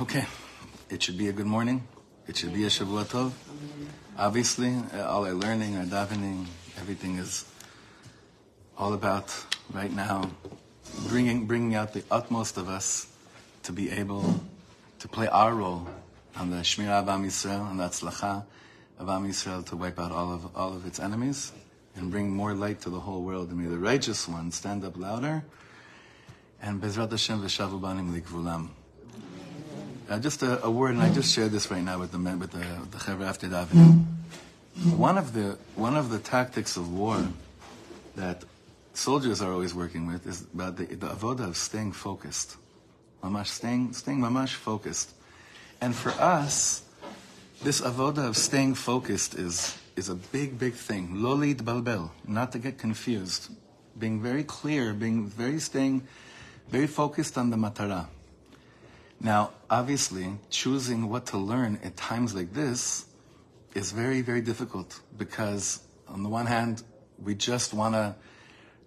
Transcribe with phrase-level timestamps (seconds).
[0.00, 0.24] Okay,
[0.88, 1.86] it should be a good morning.
[2.26, 3.32] It should be a Shavua Tov.
[4.16, 6.46] Obviously, all our learning, our davening,
[6.78, 7.44] everything is
[8.78, 9.30] all about
[9.70, 10.30] right now
[11.08, 13.06] bringing bringing out the utmost of us
[13.64, 14.40] to be able
[14.98, 15.86] to play our role
[16.36, 18.46] on the Shmirah of Am Yisrael and the Atzlacha
[18.98, 21.52] of Am Yisrael to wipe out all of all of its enemies
[21.96, 23.50] and bring more light to the whole world.
[23.50, 25.44] And may the righteous ones stand up louder.
[26.62, 28.70] And Bezrat Hashem v'shavu banim likvulam.
[30.12, 32.38] Uh, just a, a, word, and I just shared this right now with the men,
[32.38, 32.58] with the
[32.90, 34.04] the chevra after davening.
[34.94, 37.28] One of the one of the tactics of war
[38.14, 38.44] that
[38.92, 42.58] soldiers are always working with is about the, the avoda of staying focused,
[43.24, 45.14] mamash staying staying mamash focused,
[45.80, 46.82] and for us,
[47.62, 51.22] this avoda of staying focused is is a big big thing.
[51.22, 53.48] Lolid balbel, not to get confused,
[53.98, 56.06] being very clear, being very staying
[56.68, 58.08] very focused on the matara.
[59.22, 63.06] Now, obviously, choosing what to learn at times like this
[63.72, 66.82] is very, very difficult because, on the one hand,
[67.22, 68.16] we just want to,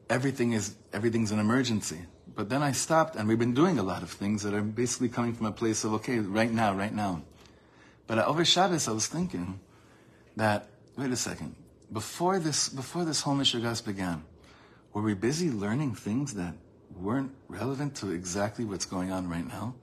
[0.09, 2.01] everything is, everything's an emergency.
[2.35, 5.07] But then I stopped, and we've been doing a lot of things that are basically
[5.07, 7.21] coming from a place of, okay, right now, right now.
[8.05, 9.61] But over Shabbos, I was thinking
[10.35, 11.55] that, wait a second,
[11.93, 14.25] before this, before this whole Mishagas began,
[14.91, 16.55] were we busy learning things that
[16.93, 19.75] weren't relevant to exactly what's going on right now?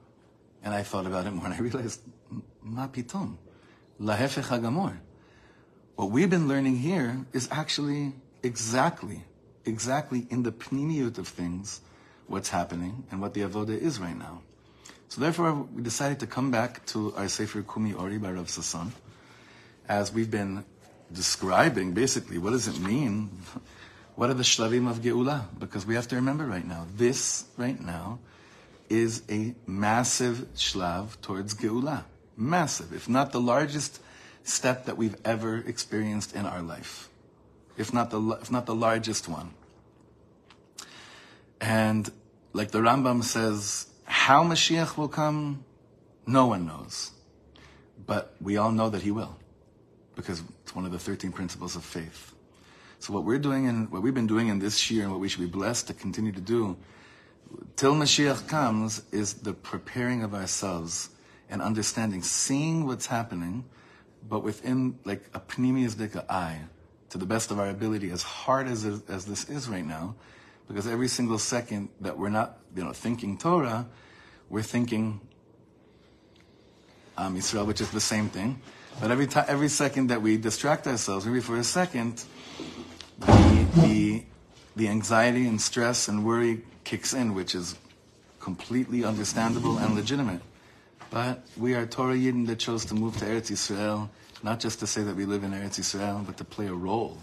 [0.63, 2.01] And I thought about it more and I realized,
[2.61, 3.35] ma pitom,
[3.99, 4.97] lahefech hagamor.
[5.95, 9.23] What we've been learning here is actually exactly,
[9.65, 11.81] exactly in the pnimiyut of things,
[12.27, 14.41] what's happening and what the avoda is right now.
[15.09, 18.91] So therefore, we decided to come back to our Sefer Kumi Ori by Rav Sasson,
[19.87, 20.65] as we've been
[21.11, 23.29] describing basically what does it mean,
[24.15, 25.45] what are the shlavim of Geula?
[25.59, 28.19] Because we have to remember right now, this right now
[28.89, 32.03] is a massive shlav towards Geula.
[32.35, 34.01] Massive, if not the largest
[34.43, 37.09] step that we've ever experienced in our life.
[37.77, 39.53] If not the, if not the largest one.
[41.61, 42.11] And
[42.51, 45.63] like the Rambam says, how Mashiach will come,
[46.27, 47.11] no one knows.
[48.05, 49.37] But we all know that he will.
[50.15, 52.33] Because it's one of the 13 principles of faith.
[52.99, 55.27] So what we're doing and what we've been doing in this year and what we
[55.27, 56.77] should be blessed to continue to do
[57.75, 61.09] till Mashiach comes is the preparing of ourselves
[61.49, 63.65] and understanding, seeing what's happening,
[64.27, 66.59] but within like a pnimius dika eye,
[67.09, 70.15] to the best of our ability, as hard as as this is right now,
[70.67, 73.85] because every single second that we're not, you know, thinking Torah,
[74.49, 75.21] we're thinking
[77.17, 78.59] um, Am Yisrael, which is the same thing.
[78.99, 82.23] But every time, every second that we distract ourselves, maybe for a second,
[83.19, 84.23] the, the
[84.75, 87.76] the anxiety and stress and worry kicks in, which is
[88.40, 90.40] completely understandable and legitimate.
[91.10, 94.08] But we are Torah Yidden that chose to move to Eretz Yisrael,
[94.42, 97.18] not just to say that we live in Eretz Yisrael, but to play a role,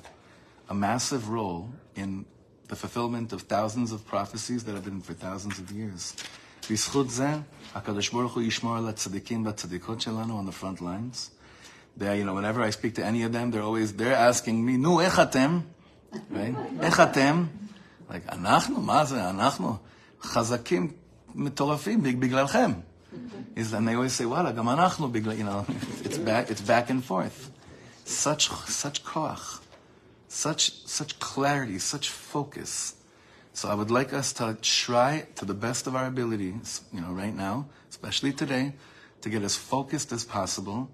[0.70, 2.26] a massive role in
[2.68, 6.14] the fulfillment of thousands of prophecies that have been for thousands of years.
[6.70, 7.30] בזכות זה,
[7.76, 11.30] הקדוש ברוך הוא ישמור על הצדיקים והצדיקות שלנו on the front lines.
[11.98, 14.78] They, you know, whenever I speak to any of them, they're always, they're asking me,
[14.78, 15.60] נו, איך אתם?
[16.14, 16.82] Right?
[16.82, 17.46] איך אתם?
[18.10, 19.30] like, אנחנו, מה זה?
[19.30, 19.78] אנחנו
[20.22, 20.92] חזקים
[21.36, 22.72] מטורפים בגללכם.
[23.56, 25.66] And they always say, וואלה, גם אנחנו בגלל, you know,
[26.04, 27.52] it's back, it's back and forth.
[28.06, 29.60] Such, such koach,
[30.28, 32.96] such, such clarity, such focus.
[33.54, 37.14] So I would like us to try to the best of our abilities, you know,
[37.14, 38.74] right now, especially today,
[39.22, 40.90] to get as focused as possible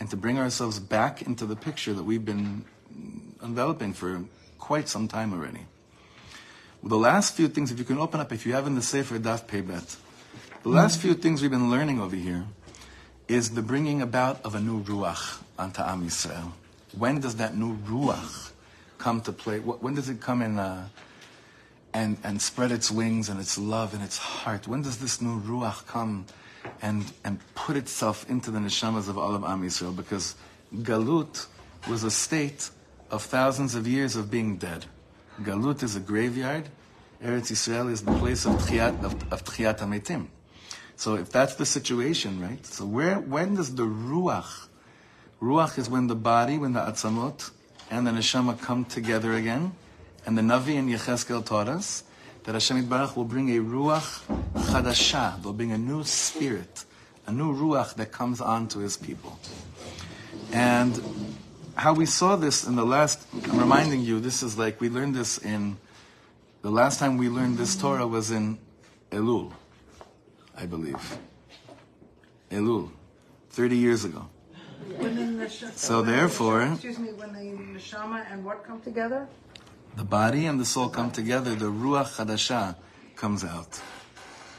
[0.00, 2.64] and to bring ourselves back into the picture that we've been
[3.42, 4.24] enveloping for
[4.58, 5.66] quite some time already.
[6.87, 9.17] The last few things, if you can open up, if you have in the Sefer
[9.17, 9.97] Daf Peibet,
[10.61, 12.45] the last few things we've been learning over here
[13.27, 16.51] is the bringing about of a new Ruach onto Am Yisrael.
[16.95, 18.51] When does that new Ruach
[18.99, 19.57] come to play?
[19.57, 20.87] When does it come in uh,
[21.91, 24.67] and, and spread its wings and its love and its heart?
[24.67, 26.27] When does this new Ruach come
[26.83, 29.95] and, and put itself into the neshamas of all of Am Yisrael?
[29.95, 30.35] Because
[30.71, 31.47] Galut
[31.89, 32.69] was a state
[33.09, 34.85] of thousands of years of being dead.
[35.41, 36.69] Galut is a graveyard.
[37.23, 40.27] Eretz Yisrael is the place of Tchiyat, of, of tchiyat HaMetim.
[40.95, 42.65] So if that's the situation, right?
[42.65, 44.67] So where, when does the Ruach,
[45.41, 47.51] Ruach is when the body, when the Atzamot
[47.91, 49.73] and the Neshama come together again.
[50.25, 52.03] And the Navi and Yecheskel taught us
[52.43, 54.21] that Hashem Baruch will bring a Ruach
[54.55, 55.41] Chadasha.
[55.41, 56.85] They'll bring a new spirit,
[57.27, 59.37] a new Ruach that comes on to his people.
[60.51, 60.99] And
[61.75, 65.15] how we saw this in the last, I'm reminding you, this is like we learned
[65.15, 65.77] this in,
[66.61, 68.57] the last time we learned this Torah was in
[69.11, 69.51] Elul,
[70.57, 71.17] I believe.
[72.49, 72.89] Elul,
[73.51, 74.27] 30 years ago.
[74.99, 77.39] The So when the therefore- excuse me, when the
[77.79, 79.27] neshama and what come together?
[79.95, 82.75] The body and the soul come together, the Ruach Hadasha
[83.15, 83.81] comes out.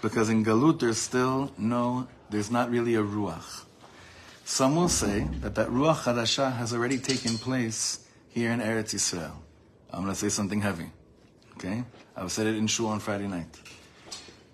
[0.03, 3.65] Because in Galut, there's still no, there's not really a Ruach.
[4.49, 9.33] Some will say that that Ruach Hadasha has already taken place here in Eretz Yisrael.
[9.93, 10.93] I'm going to say something heavy.
[11.57, 11.83] Okay?
[12.17, 13.59] I've said it in Shul on Friday night.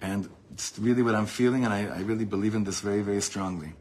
[0.00, 3.20] And it's really what I'm feeling, and I, I really believe in this very, very
[3.20, 3.74] strongly.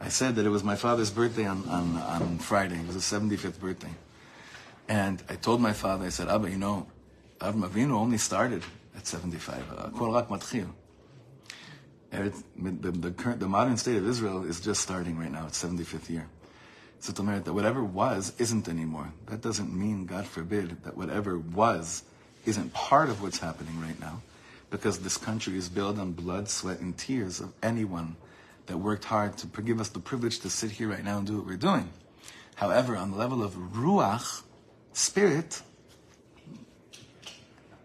[0.00, 2.76] I said that it was my father's birthday on, on, on Friday.
[2.76, 3.92] It was his 75th birthday.
[4.88, 6.86] And I told my father, I said, Abba, you know,
[7.40, 8.62] Avram Avinu only started
[8.96, 9.62] at 75.
[9.76, 10.64] Uh, Kol rak matchil.
[10.64, 10.74] Eretz-
[12.10, 15.46] the, the, current, the modern state of Israel is just starting right now.
[15.46, 16.26] It's 75th year.
[17.00, 19.12] So that whatever was isn't anymore.
[19.26, 22.02] That doesn't mean, God forbid, that whatever was
[22.44, 24.22] isn't part of what's happening right now,
[24.70, 28.16] because this country is built on blood, sweat, and tears of anyone
[28.66, 31.36] that worked hard to give us the privilege to sit here right now and do
[31.36, 31.88] what we're doing.
[32.56, 34.42] However, on the level of ruach,
[34.92, 35.62] spirit,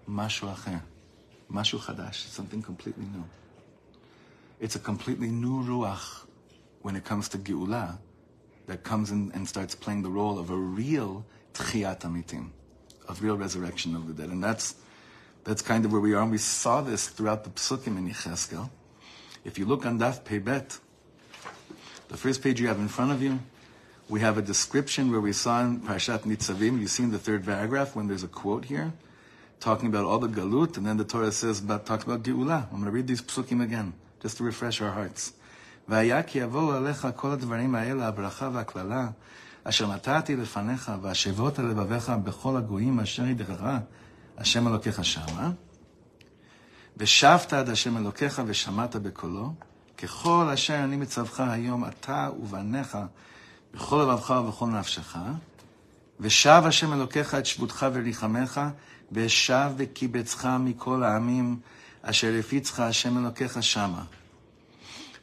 [0.10, 0.82] mashu acher,
[1.52, 3.24] mashu chadash, something completely new.
[4.64, 6.24] It's a completely new ruach
[6.84, 7.98] when it comes to geula
[8.68, 12.52] that comes in and starts playing the role of a real tchiyat amitim,
[13.10, 14.30] of real resurrection of the dead.
[14.30, 14.76] And that's,
[15.44, 16.22] that's kind of where we are.
[16.22, 18.70] And we saw this throughout the psukim in Yecheskel.
[19.44, 20.80] If you look on Daf Pebet,
[22.08, 23.40] the first page you have in front of you,
[24.08, 27.44] we have a description where we saw in Parashat Nitzavim, you see in the third
[27.44, 28.94] paragraph when there's a quote here,
[29.60, 32.64] talking about all the galut, and then the Torah says about talks about geula.
[32.68, 35.32] I'm going to read these psukim again, just to refresh our hearts.
[35.88, 39.08] והיה כי יבואו עליך כל הדברים האלה, הברכה והקללה,
[39.64, 43.62] אשר נתתי לפניך, והשבות לבביך בכל הגויים אשר ידעך,
[44.38, 45.52] השם אלוקיך שמה.
[46.98, 49.54] ושבת עד השם אלוקיך ושמעת בקולו,
[49.98, 52.98] ככל אשר אני מצווך היום אתה ובניך,
[53.74, 55.18] בכל לבבך ובכל נפשך,
[56.20, 58.62] ושב השם אלוקיך את שבותך וריחמך,
[59.12, 61.60] ושב וקיבצך מכל העמים,
[62.03, 64.05] אשר הפיצך השם אלוקיך שמה.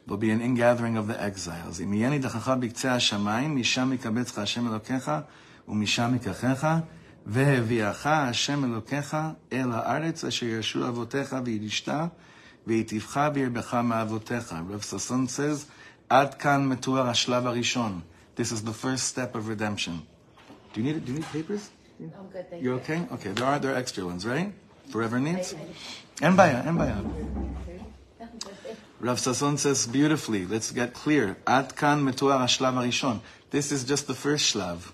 [0.07, 1.81] There'll be an ingathering of the exiles.
[1.83, 5.11] אם יהיה נידחך בקצה השמיים, משם יקבצך השם אלוקיך,
[5.67, 6.67] ומשם ייקחך,
[7.25, 9.17] והביאך השם אלוקיך
[9.53, 11.93] אל הארץ אשר ירשו אבותיך וירישת,
[12.67, 14.55] והיטיבך וירבך מאבותיך.
[14.69, 15.65] רב ששון says,
[16.09, 18.01] עד כאן מתואר השלב הראשון.
[18.37, 19.93] This is the first step of redemption.
[20.73, 21.69] Do you need, do you need papers?
[21.99, 22.81] I'm good, thank You're you.
[22.81, 23.01] okay?
[23.13, 24.53] Okay, there are, there are extra ones, right?
[24.91, 25.53] Forever needs?
[26.21, 26.95] En baya, en baya.
[29.01, 31.35] Rav Sasson says beautifully, let's get clear.
[31.45, 33.19] עד כאן מתואר השלב הראשון.
[33.51, 34.91] This is just the first שלב.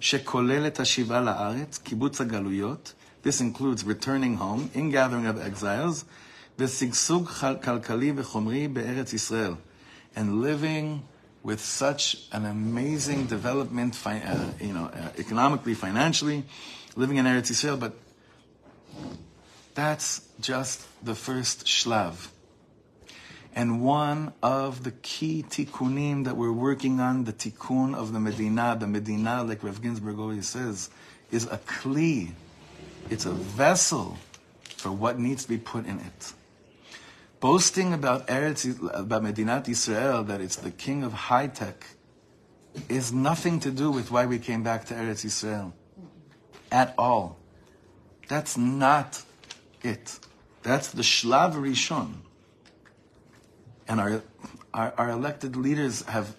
[0.00, 2.92] שכולל את השיבה לארץ, קיבוץ הגלויות.
[3.24, 6.04] This includes returning home, in gathering of exiles,
[6.58, 9.54] ושגשוג חל- כלכלי וחומרי בארץ ישראל.
[10.16, 11.02] And living
[11.44, 16.42] with such an amazing development, fi- uh, you know, uh, economically, financially,
[16.96, 17.92] living in Eretz Israel, but
[19.79, 22.27] that's just the first shlav.
[23.55, 28.75] And one of the key tikkunim that we're working on, the tikkun of the Medina,
[28.77, 30.89] the Medina, like Rev Ginsburgh always says,
[31.31, 32.31] is a kli.
[33.09, 34.17] It's a vessel
[34.75, 36.33] for what needs to be put in it.
[37.39, 41.85] Boasting about Eretz, about Medinat Israel, that it's the king of high tech,
[42.89, 45.73] is nothing to do with why we came back to Eretz Israel.
[46.69, 47.37] At all.
[48.27, 49.23] That's not
[49.82, 50.18] it.
[50.62, 52.14] That's the shlav rishon.
[53.86, 54.22] And our,
[54.72, 56.34] our, our elected leaders have,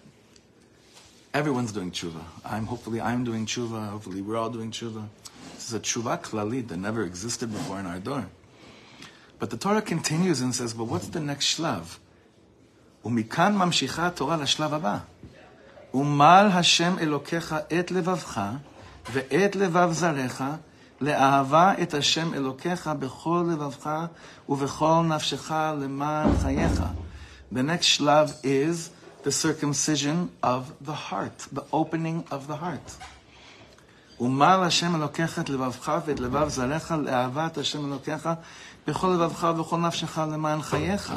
[1.32, 2.22] everyone's doing tshuva.
[2.44, 3.90] I'm, hopefully I'm doing tshuva.
[3.90, 5.06] Hopefully we're all doing tshuva.
[5.54, 8.26] This is a tshuva klalit that never existed before in our door.
[9.38, 11.98] But the Torah continues and says, well, what's the next shlav?
[13.04, 14.98] ומכאן ממשיכה התורה לשלב הבא.
[15.94, 18.40] ומל השם אלוקיך את לבבך
[19.12, 20.42] ואת לבב זרעך
[21.00, 23.90] לאהבה את השם אלוקיך בכל לבבך
[24.48, 26.82] ובכל נפשך למען חייך.
[27.52, 28.90] The next shlav is
[29.24, 32.90] the circumcision of the heart, the opening of the heart.
[34.20, 38.28] ומל השם אלוקיך את לבבך ואת לבב זרעך לאהבת השם אלוקיך
[38.86, 41.12] בכל לבבך ובכל נפשך למען חייך.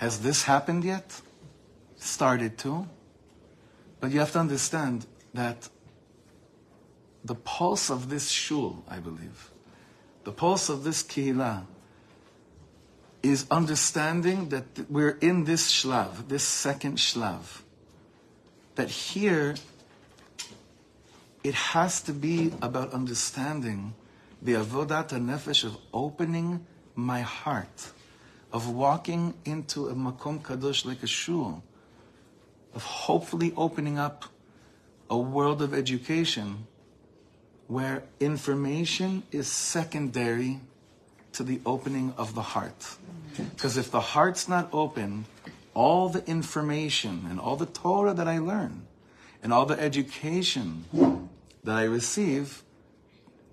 [0.00, 1.20] Has this happened yet?
[1.98, 2.86] Started to.
[4.00, 5.68] But you have to understand that
[7.23, 9.51] the pulse of this shul, I believe,
[10.23, 11.65] the pulse of this kehillah,
[13.23, 17.61] is understanding that we're in this shlav, this second shlav.
[18.75, 19.55] That here,
[21.43, 23.93] it has to be about understanding
[24.41, 27.91] the avodat nefesh of opening my heart,
[28.51, 31.61] of walking into a makom kadosh like a shul,
[32.73, 34.25] of hopefully opening up
[35.09, 36.65] a world of education
[37.71, 40.59] where information is secondary
[41.31, 42.97] to the opening of the heart.
[43.37, 45.23] Because if the heart's not open,
[45.73, 48.85] all the information and all the Torah that I learn
[49.41, 50.83] and all the education
[51.63, 52.61] that I receive,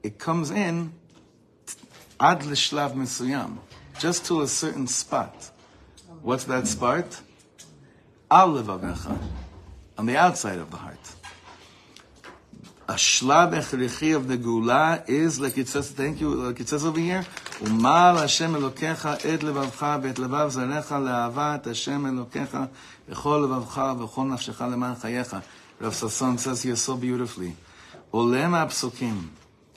[0.02, 0.94] it comes in
[2.18, 3.58] ad l'shlav mesuyam,
[4.00, 5.48] just to a certain spot.
[6.22, 7.20] What's that spot?
[8.28, 8.58] Al
[9.96, 10.97] on the outside of the heart
[12.87, 16.85] A shlab echrichi of the gula is, like it says, thank you, like it says
[16.85, 17.23] over here,
[17.61, 22.57] ומל השם אלוקיך את לבבך ואת לבב זרעך לאהבת השם אלוקיך
[23.09, 25.35] בכל לבבך ובכל נפשך למען חייך.
[25.81, 27.53] Rav Sasson says here so beautifully,
[28.11, 29.27] עולה מהפסוקים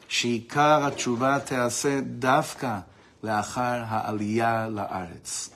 [0.09, 2.79] שעיקר התשובה תיעשה דווקא
[3.23, 5.50] לאחר העלייה לארץ.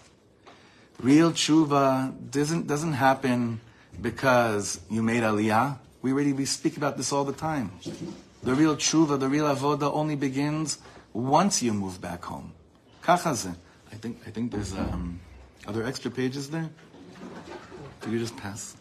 [1.03, 3.61] Real tshuva doesn't, doesn't happen
[4.03, 5.79] because you made aliyah.
[6.05, 7.73] We already we speak about this all the time.
[8.43, 10.79] The real tshuva, the real avoda only begins
[11.13, 12.53] once you move back home.
[13.03, 13.55] Kachaze.
[13.93, 15.21] I think I think there's um,
[15.67, 16.71] are there extra pages there?
[18.01, 18.77] Could you just pass?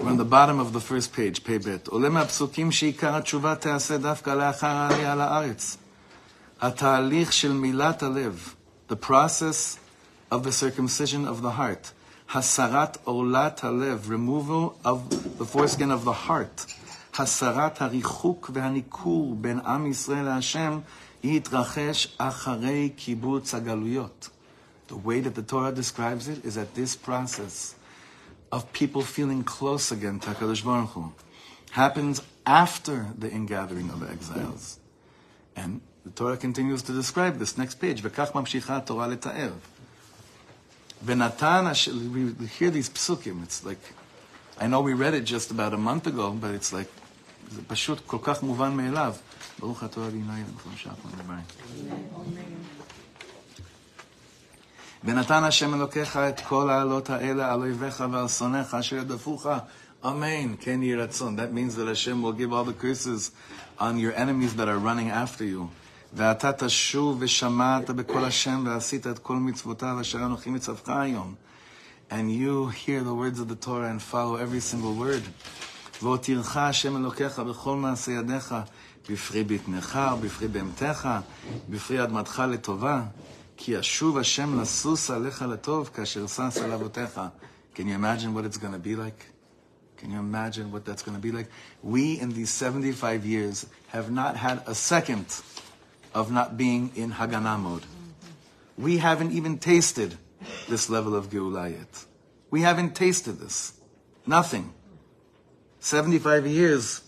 [0.00, 1.76] We're on the bottom of the first page, פ"ב.
[1.88, 5.76] עולה מהפסוקים שעיקר התשובה תיעשה דווקא לאחר העלייה לארץ.
[6.60, 8.54] התהליך של מילת הלב,
[8.88, 9.78] the process
[10.32, 11.92] of the circumcision of the heart,
[12.34, 14.98] הסרת עורלת הלב, removal of
[15.38, 16.72] the foreskin of the heart,
[17.18, 20.80] הסרת הריחוק והניכור בין עם ישראל להשם,
[21.24, 24.28] יתרחש אחרי קיבוץ הגלויות.
[24.88, 27.74] The way that the Torah describes it is that this process
[28.50, 31.12] of people feeling close again to HaKadosh Baruch Hu
[31.70, 34.78] happens after the ingathering of the exiles.
[35.54, 37.56] And the Torah continues to describe this.
[37.58, 38.00] Next page.
[38.02, 39.52] וכך ממשיכה התורה לתאר.
[41.04, 41.64] ונתן,
[42.12, 43.80] we hear these psukim, it's like,
[44.60, 46.88] I know we read it just about a month ago, but it's like,
[47.50, 49.14] זה פשוט כל כך מובן מאליו.
[49.58, 51.44] ברוך אתה אדוני אלוהים שחר ומים.
[55.04, 59.46] ונתן השם אלוקיך את כל העלות האלה על אויביך ועל שונאיך אשר ידפוך.
[60.04, 60.56] Amen.
[60.60, 61.36] כן יהי רצון.
[61.36, 63.32] That means that Hashem will give all the curses
[63.78, 65.70] on your enemies that are running after you.
[66.14, 71.34] ואתה תשוב ושמעת בקול השם ועשית את כל מצוותיו אשר אנוכי מצווך היום.
[72.10, 75.22] And you hear the words of the Torah and follow every single word.
[76.02, 78.54] והותירך השם אלוקיך בכל מעשה ידיך,
[79.10, 81.08] בפרי בטנך ובפרי בהמתך,
[81.68, 83.02] בפרי אדמתך לטובה.
[83.56, 87.20] כי ישוב השם לסוס עליך לטוב כאשר שש על אבותיך.
[87.74, 89.26] Can you imagine what it's going to be like?
[90.00, 91.48] Can you imagine what that's going to be like?
[91.82, 95.26] We, in these 75 years, have not had a second
[96.15, 97.83] of not being in Haganah mode.
[98.77, 100.17] We haven't even tasted
[100.67, 102.05] this level of Geulah yet.
[102.49, 103.73] We haven't tasted this.
[104.25, 104.73] Nothing.
[105.81, 107.01] 75 years.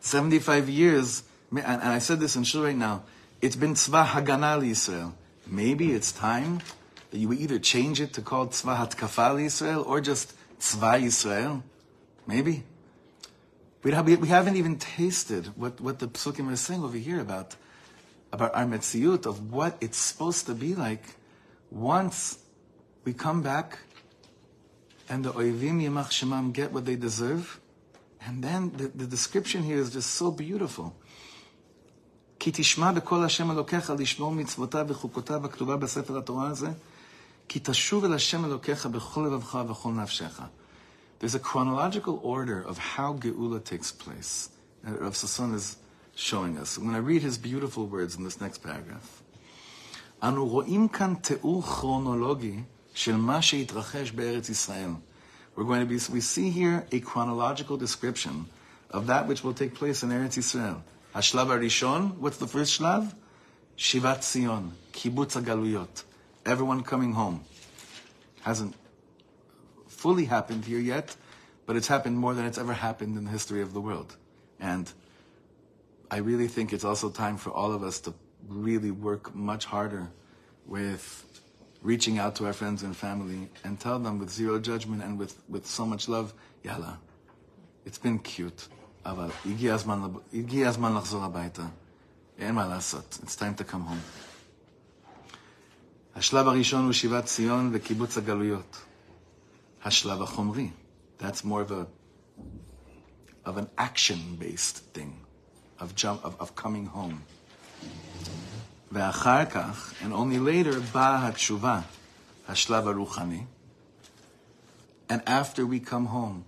[0.00, 1.22] 75 years.
[1.50, 3.04] And, and I said this in Shul right now.
[3.40, 5.14] It's been Tzva Haganah Israel.
[5.46, 6.60] Maybe it's time
[7.10, 11.62] that you either change it to call Tzva Hatkafa Israel or just Tzva Israel.
[12.26, 12.64] Maybe.
[13.83, 17.55] We, have, we haven't even tasted what, what the psukim are saying over here about,
[18.33, 21.03] about our metziut, of what it's supposed to be like
[21.71, 22.39] once
[23.05, 23.79] we come back
[25.09, 27.59] and the oivim yemach shemam get what they deserve.
[28.25, 30.93] And then the, the description here is just so beautiful.
[32.39, 36.69] כי תשמע בקול השם אלוקיך לשמור מצוותיו וחוקותיו הכתובה בספר התורה הזה,
[37.47, 40.41] כי תשוב אל השם אלוקיך בכל לבבך ובכל נפשך.
[41.21, 44.49] There's a chronological order of how Geula takes place.
[44.83, 45.77] that Rav Sasson is
[46.15, 46.77] showing us.
[46.77, 49.21] When I read his beautiful words in this next paragraph.
[50.23, 54.91] אנו רואים כאן תיאור כרונולוגי של מה שהתרחש בארץ ישראל.
[55.55, 58.45] We're going to be, we see here a chronological description
[58.91, 60.81] of that which will take place in Eretz Israel.
[61.15, 63.03] השלב הראשון, what's the first שלב?
[63.77, 66.03] שיבת ציון, קיבוץ הגלויות.
[66.45, 67.43] Everyone coming home.
[68.43, 68.73] Hasn't
[70.01, 71.15] fully happened here yet,
[71.65, 74.15] but it's happened more than it's ever happened in the history of the world.
[74.59, 74.91] And
[76.09, 78.13] I really think it's also time for all of us to
[78.47, 80.09] really work much harder
[80.65, 81.25] with
[81.81, 85.41] reaching out to our friends and family and tell them with zero judgment and with,
[85.47, 86.33] with so much love,
[86.63, 86.99] yalla,
[87.85, 88.67] it's been cute.
[89.05, 90.01] אבל הגיע הזמן,
[90.33, 91.65] הגיע הזמן לחזור הביתה.
[92.37, 94.03] אין מה לעשות, it's time to come home.
[96.15, 98.77] השלב הראשון הוא שיבת ציון וקיבוץ הגלויות.
[99.85, 100.69] השלב החומרי,
[101.19, 101.85] that's more of a
[103.45, 105.13] of an action-based thing,
[105.79, 107.21] of jump, of, of coming home.
[108.91, 111.81] ואחר כך, and only later, באה התשובה,
[112.47, 113.43] השלב הרוחני.
[115.09, 116.43] And after we come home,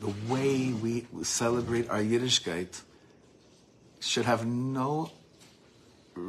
[0.00, 2.82] the way we celebrate our Yiddishkeit
[4.00, 5.10] should have no
[6.16, 6.22] r-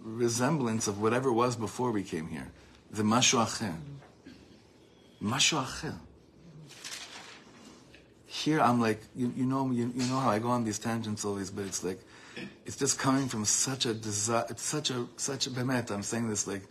[0.00, 2.50] resemblance of whatever was before we came here.
[2.90, 3.74] The משהו אחר.
[5.20, 5.92] משהו אחר.
[8.26, 11.24] Here I'm like, you, you know, you, you know how I go on these tangents
[11.24, 12.00] always, but it's like,
[12.66, 16.28] it's just coming from such a desire, it's such a, such a, bemet, I'm saying
[16.28, 16.62] this like,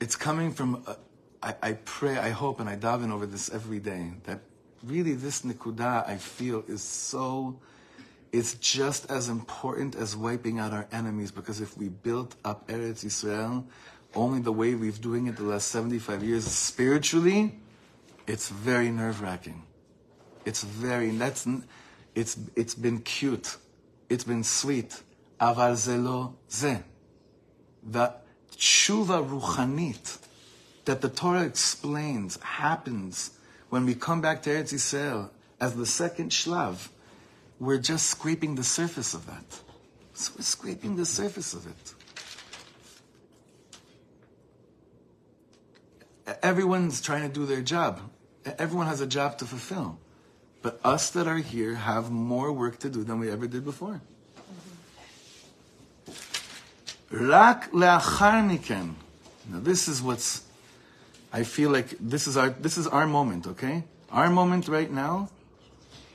[0.00, 0.94] it's coming from, uh,
[1.42, 4.40] I, I pray, I hope, and I daven over this every day, that
[4.82, 7.60] really this nikudah I feel is so,
[8.32, 13.04] it's just as important as wiping out our enemies, because if we built up Eretz
[13.04, 13.64] Yisrael
[14.14, 17.54] only the way we've doing it the last 75 years spiritually,
[18.26, 19.62] it's very nerve-wracking.
[20.44, 21.64] It's very, that's, n-
[22.14, 23.56] it's, it's been cute.
[24.08, 25.02] It's been sweet.
[25.40, 26.76] אבל זה לא זה.
[27.90, 28.12] The
[28.50, 30.18] tshuva ruchanit
[30.84, 33.30] that the Torah explains happens
[33.68, 36.88] when we come back to Eretz Yisrael as the second shlav.
[37.60, 39.44] We're just scraping the surface of that.
[40.14, 41.91] So we're scraping the surface of it.
[46.41, 47.99] everyone's trying to do their job.
[48.45, 49.99] Everyone has a job to fulfill.
[50.61, 54.01] But us that are here have more work to do than we ever did before.
[57.11, 58.95] Rak le'achar
[59.49, 60.43] Now this is what's,
[61.31, 63.83] I feel like this is our, this is our moment, okay?
[64.09, 65.29] Our moment right now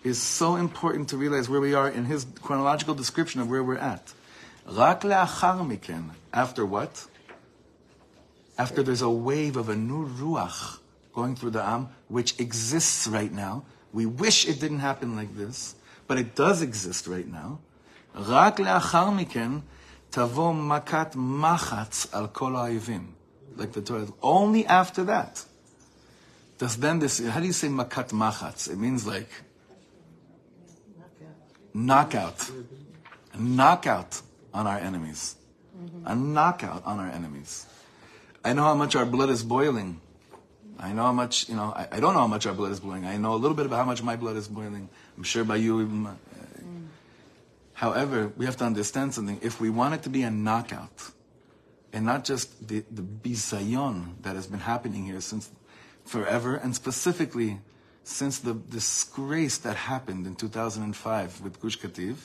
[0.03, 3.77] is so important to realize where we are in his chronological description of where we're
[3.77, 4.13] at.
[4.67, 7.07] Rak le'achar After what?
[8.58, 10.80] After there's a wave of a new ruach
[11.14, 13.66] going through the Am, which exists right now.
[13.92, 15.76] We wish it didn't happen like this,
[16.08, 17.60] but it does exist right now.
[18.16, 19.52] רק לאחר מכן
[20.10, 23.12] תבוא מכת מחץ על כל האויבים.
[23.58, 24.08] Like the Torah.
[24.22, 25.46] Only after that.
[26.58, 28.70] Does then this, how do you say makat machatz?
[28.70, 29.30] It means like
[31.74, 32.50] knockout.
[33.34, 34.22] A knockout
[34.54, 35.36] on our enemies.
[36.06, 37.66] A knockout on our enemies.
[38.45, 40.01] I know how much our blood is boiling.
[40.79, 42.81] I know how much, you know, I, I don't know how much our blood is
[42.81, 43.05] boiling.
[43.05, 44.89] I know a little bit about how much my blood is boiling.
[45.17, 46.15] I'm sure by you, even, uh,
[47.79, 49.39] However, we have to understand something.
[49.41, 51.13] If we want it to be a knockout,
[51.93, 55.49] and not just the, the bisayon that has been happening here since
[56.05, 57.61] forever, and specifically
[58.03, 62.17] since the disgrace that happened in 2005 with Gush Katif,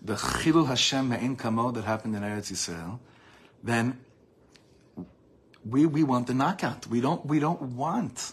[0.00, 3.00] the Chilul Hashem Me'in Kamo that happened in Eretz Yisrael,
[3.62, 3.98] then
[5.68, 6.86] we, we want the knockout.
[6.86, 8.32] We don't, we don't want,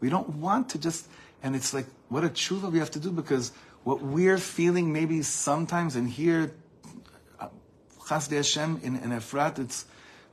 [0.00, 1.08] we don't want to just,
[1.42, 3.52] and it's like, what a tshuva we have to do because
[3.84, 6.52] what we're feeling maybe sometimes and here,
[7.38, 7.48] uh,
[8.06, 9.86] Chasdei Hashem in, in Efrat, it's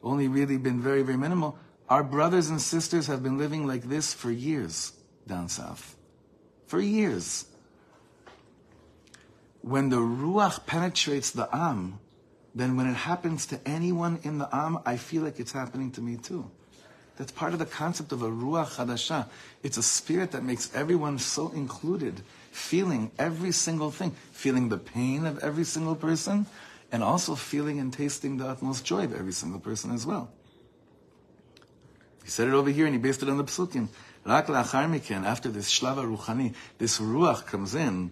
[0.03, 1.57] only really been very, very minimal.
[1.89, 4.93] Our brothers and sisters have been living like this for years
[5.27, 5.95] down south.
[6.67, 7.45] For years.
[9.61, 11.99] When the Ruach penetrates the Am,
[12.53, 16.01] then when it happens to anyone in the Am, I feel like it's happening to
[16.01, 16.49] me too.
[17.17, 19.27] That's part of the concept of a Ruach Hadasha.
[19.63, 25.25] It's a spirit that makes everyone so included, feeling every single thing, feeling the pain
[25.25, 26.45] of every single person,
[26.91, 30.31] and also feeling and tasting the utmost joy of every single person as well.
[32.23, 33.87] He said it over here and he based it on the psukim.
[34.25, 38.11] Rak after this shlava ruchani, this ruach comes in,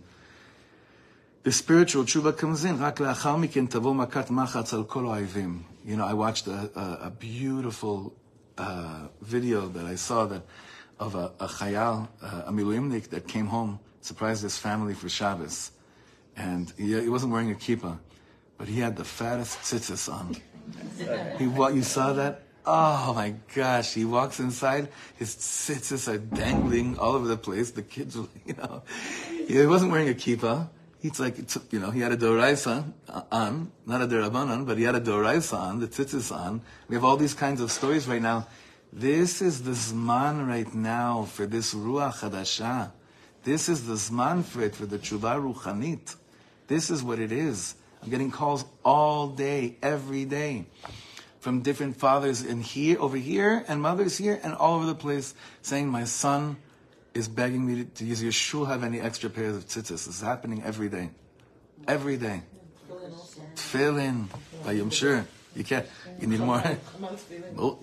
[1.43, 2.81] the spiritual tshuva comes in.
[2.81, 2.93] Al.
[5.85, 8.13] You know, I watched a, a, a beautiful
[8.57, 10.43] uh, video that I saw that
[10.99, 15.71] of a, a chayal, uh, a miluimnik that came home, surprised his family for Shabbos.
[16.35, 17.97] And he, he wasn't wearing a kippah,
[18.57, 20.35] but he had the fattest tzitzis on.
[21.37, 22.43] He, what, you saw that?
[22.65, 27.71] Oh my gosh, he walks inside, his tzitzis are dangling all over the place.
[27.71, 28.83] The kids you know,
[29.47, 30.69] he wasn't wearing a kippah.
[31.01, 32.91] He's like, it's, you know, he had a doraisa
[33.31, 36.61] on, not a derabanan, but he had a doraisa on, the tzitzis on.
[36.89, 38.47] We have all these kinds of stories right now.
[38.91, 42.91] This is the zman right now for this ruach hadasha.
[43.43, 46.15] This is the zman for it, for the tshuva ruchanit.
[46.67, 47.75] This is what it is.
[48.03, 50.65] I'm getting calls all day, every day,
[51.39, 55.33] from different fathers in here, over here, and mothers here, and all over the place,
[55.61, 56.57] saying, "My son
[57.13, 58.65] is begging me to, use your shul.
[58.65, 61.11] Have any extra pairs of tzitzis?" This is happening every day,
[61.87, 62.43] every day.
[63.55, 64.27] Tefillin,
[64.65, 65.85] I'm sure you can't.
[66.19, 66.61] You need more.
[67.57, 67.79] Oh,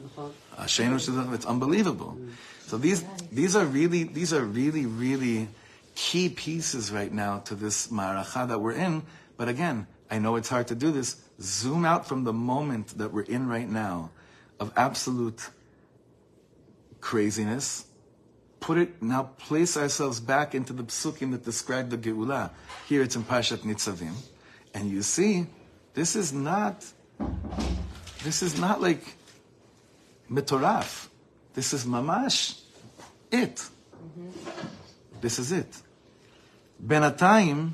[0.58, 2.18] it's unbelievable.
[2.66, 5.48] So these these are really these are really really
[5.94, 9.02] key pieces right now to this maracha that we're in.
[9.36, 11.16] But again, I know it's hard to do this.
[11.40, 14.10] Zoom out from the moment that we're in right now
[14.58, 15.50] of absolute
[17.00, 17.84] craziness.
[18.66, 22.50] Put it, now place ourselves back into the psukim that describe the Geulah.
[22.88, 24.14] Here it's in Pashat Nitzavim.
[24.74, 25.46] And you see,
[25.94, 26.84] this is not,
[28.24, 29.04] this is not like
[30.28, 31.06] mitoraf.
[31.54, 32.60] This is mamash
[33.30, 33.68] it.
[35.20, 35.72] This is it.
[36.84, 37.70] Benatayim,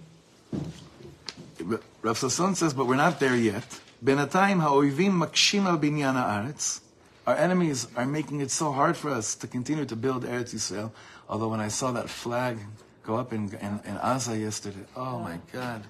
[2.03, 3.81] Rav Sasson says, but we're not there yet.
[4.05, 6.82] Benatayim ha'oivim makshim al binyan haaretz.
[7.27, 10.91] Our enemies are making it so hard for us to continue to build Eretz Yisrael.
[11.29, 12.59] Although when I saw that flag
[13.05, 15.85] go up in, in, in Asa yesterday, oh my God.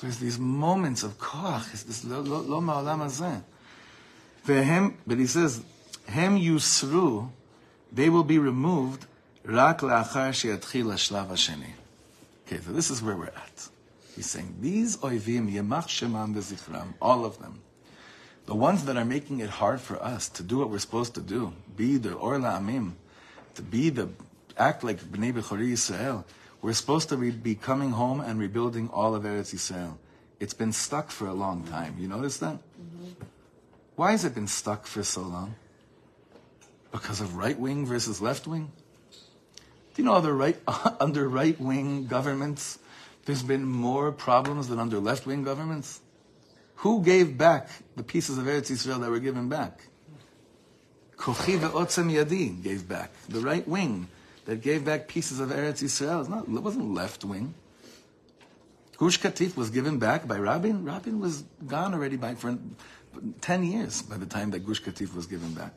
[0.00, 1.72] There's these moments of koach.
[1.72, 3.42] It's this lo, ma'olam hazeh.
[5.06, 5.62] But he says,
[6.06, 7.30] hem yusru,
[7.92, 9.06] they will be removed
[9.44, 11.72] rak la'achar she'yatchil ha'shlav ha'sheni.
[12.46, 13.68] Okay, so this is where we're at.
[14.16, 17.60] He's saying, these oivim, yemach shemam v'zichram, all of them,
[18.50, 21.20] the ones that are making it hard for us to do what we're supposed to
[21.20, 22.94] do, be the Orla la'amim,
[23.54, 24.08] to be the,
[24.56, 26.24] act like b'nei b'chori Yisrael,
[26.60, 29.98] we're supposed to be coming home and rebuilding all of Eretz Yisrael.
[30.40, 31.94] It's been stuck for a long time.
[32.00, 32.54] You notice that?
[32.54, 33.22] Mm-hmm.
[33.94, 35.54] Why has it been stuck for so long?
[36.90, 38.72] Because of right wing versus left wing?
[39.94, 40.58] Do you know other right
[40.98, 42.80] under right wing governments,
[43.26, 46.00] there's been more problems than under left wing governments?
[46.80, 49.82] Who gave back the pieces of Eretz Yisrael that were given back?
[51.18, 53.10] Kochi ve'otzem yadi gave back.
[53.28, 54.08] The right wing
[54.46, 56.20] that gave back pieces of Eretz Yisrael.
[56.20, 57.52] It's not, it wasn't left wing.
[58.96, 60.82] Gush Katif was given back by Rabin.
[60.82, 62.56] Rabin was gone already by for
[63.42, 65.74] 10 years by the time that Gush Katif was given back.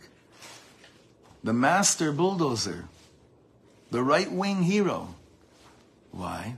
[1.43, 2.85] The master bulldozer,
[3.91, 5.13] the right wing hero.
[6.11, 6.55] Why?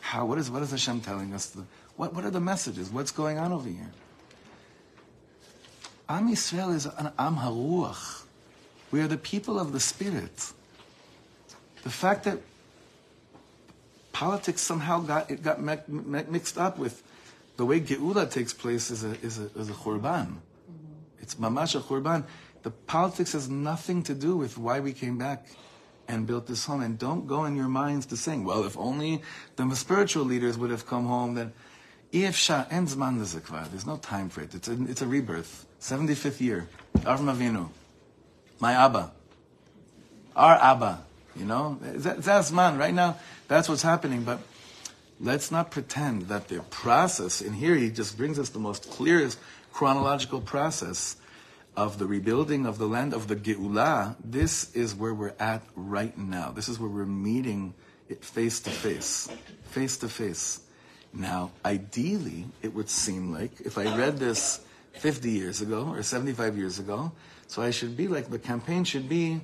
[0.00, 0.26] How?
[0.26, 1.46] What is, what is Hashem telling us?
[1.46, 1.64] The,
[1.96, 2.90] what, what are the messages?
[2.90, 3.90] What's going on over here?
[6.08, 8.24] Am Yisrael is an Am Haruach.
[8.90, 10.52] We are the people of the Spirit.
[11.82, 12.38] The fact that
[14.12, 17.02] politics somehow got it got me- me- mixed up with
[17.56, 20.28] the way Geula takes place is a is a, is a.
[21.20, 22.24] It's mamash a.
[22.62, 25.46] The politics has nothing to do with why we came back
[26.08, 26.82] and built this home.
[26.82, 29.22] And don't go in your minds to saying, well, if only
[29.56, 31.52] the spiritual leaders would have come home, then
[32.14, 33.68] Ifsha en zman lezekvar.
[33.70, 34.54] There's no time for it.
[34.54, 35.66] It's a, it's a rebirth.
[35.80, 36.68] 75th year.
[36.98, 37.68] Avram Avinu.
[38.60, 39.10] My Abba.
[40.36, 41.00] Our Abba.
[41.36, 41.78] You know?
[41.82, 42.78] That- That's man.
[42.78, 43.16] Right now,
[43.48, 44.22] that's what's happening.
[44.22, 44.38] But
[45.20, 49.38] let's not pretend that the process, and here he just brings us the most clearest
[49.72, 51.16] chronological process
[51.76, 54.14] of the rebuilding of the land of the Geulah.
[54.24, 56.52] This is where we're at right now.
[56.52, 57.74] This is where we're meeting
[58.08, 59.28] it face to face.
[59.70, 60.60] Face to face.
[61.14, 64.60] Now, ideally, it would seem like if I read this
[64.94, 67.12] 50 years ago or 75 years ago,
[67.46, 69.40] so I should be like the campaign should be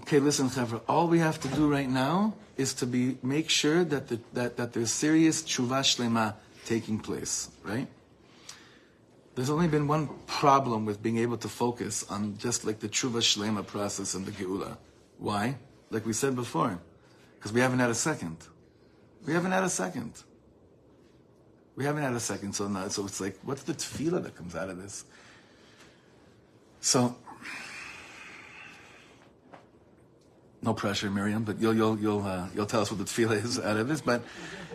[0.00, 3.84] okay, listen, Chevra, all we have to do right now is to be make sure
[3.84, 7.86] that the, that, that there's serious tshuva shlema taking place, right?
[9.34, 13.20] There's only been one problem with being able to focus on just like the tshuva
[13.20, 14.76] shlema process and the geula.
[15.18, 15.56] Why?
[15.90, 16.78] Like we said before,
[17.36, 18.36] because we haven't had a second.
[19.26, 20.22] We haven't had a second.
[21.74, 24.68] We haven't had a second, so so it's like, what's the tefillah that comes out
[24.68, 25.04] of this?
[26.80, 27.16] So,
[30.60, 33.58] no pressure, Miriam, but you'll you'll you'll uh, you'll tell us what the tefillah is
[33.58, 34.02] out of this.
[34.02, 34.22] But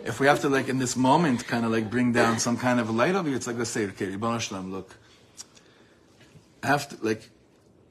[0.04, 2.80] if we have to like in this moment kind of like bring down some kind
[2.80, 4.96] of light over you, it's like let's say, okay, Ribbon Shalom, look,
[6.62, 7.30] after like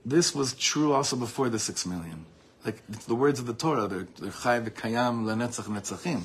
[0.05, 2.25] this was true also before the six million.
[2.65, 6.23] Like the words of the Torah, they're chai v'kayam lenetzach netzachim.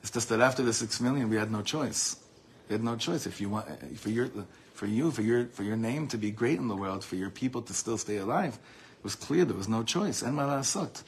[0.00, 2.16] It's just that after the six million, we had no choice.
[2.68, 3.26] We had no choice.
[3.26, 3.66] If you want,
[3.98, 4.30] for your,
[4.74, 7.30] for you, for your, for your name to be great in the world, for your
[7.30, 8.58] people to still stay alive,
[8.98, 10.22] it was clear there was no choice.
[10.22, 11.02] And malasot.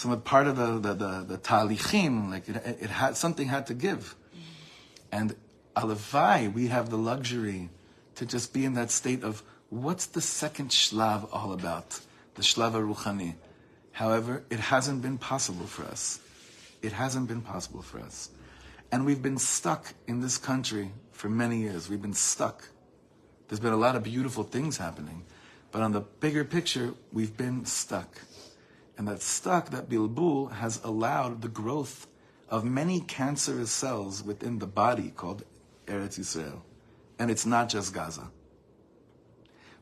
[0.00, 3.74] So part of the the the, the talichim, like it, it had something had to
[3.74, 4.14] give,
[5.12, 5.36] and
[5.76, 7.68] alavai, we have the luxury
[8.14, 12.00] to just be in that state of what's the second shlav all about,
[12.34, 13.34] the shlav ruchani.
[13.92, 16.20] However, it hasn't been possible for us.
[16.82, 18.30] It hasn't been possible for us.
[18.92, 21.88] And we've been stuck in this country for many years.
[21.88, 22.68] We've been stuck.
[23.48, 25.24] There's been a lot of beautiful things happening.
[25.72, 28.22] But on the bigger picture, we've been stuck.
[28.98, 32.06] And that stuck, that bilbul, has allowed the growth
[32.48, 35.44] of many cancerous cells within the body called
[35.86, 36.60] Eretz Yisrael.
[37.18, 38.30] And it's not just Gaza.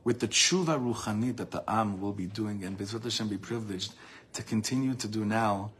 [0.04, 3.94] With the tshuva ruchani that the Am will be doing, and Bezrat Hashem be privileged
[4.34, 5.72] to continue to do now,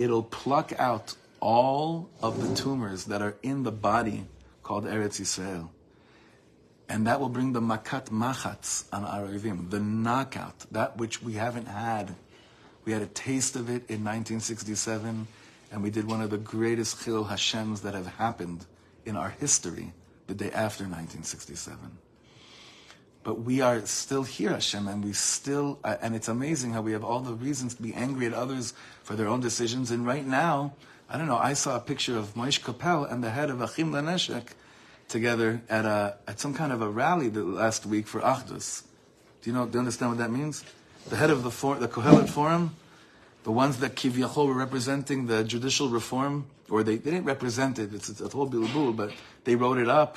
[0.00, 4.24] it'll pluck out all of the tumors that are in the body
[4.62, 5.68] called Eretz Yisrael.
[6.88, 11.34] And that will bring the makat machatz on our Arivim, the knockout, that which we
[11.34, 12.14] haven't had.
[12.86, 15.28] We had a taste of it in 1967,
[15.70, 18.64] and we did one of the greatest Chilul Hashems that have happened
[19.04, 19.92] in our history
[20.26, 21.76] the day after 1967.
[23.22, 26.92] But we are still here, Hashem, and we still, uh, and it's amazing how we
[26.92, 29.90] have all the reasons to be angry at others for their own decisions.
[29.90, 30.72] And right now,
[31.08, 33.92] I don't know, I saw a picture of Moish Koppel and the head of Achim
[33.92, 34.54] Laneshek
[35.08, 38.84] together at a at some kind of a rally last week for Achdus.
[39.42, 39.66] Do you know?
[39.66, 40.64] Do you understand what that means?
[41.08, 42.76] The head of the for, the Kohelet Forum,
[43.42, 47.92] the ones that Kivyachol were representing the judicial reform, or they, they didn't represent it.
[47.92, 49.12] It's, it's a whole bilbul, but
[49.44, 50.16] they wrote it up,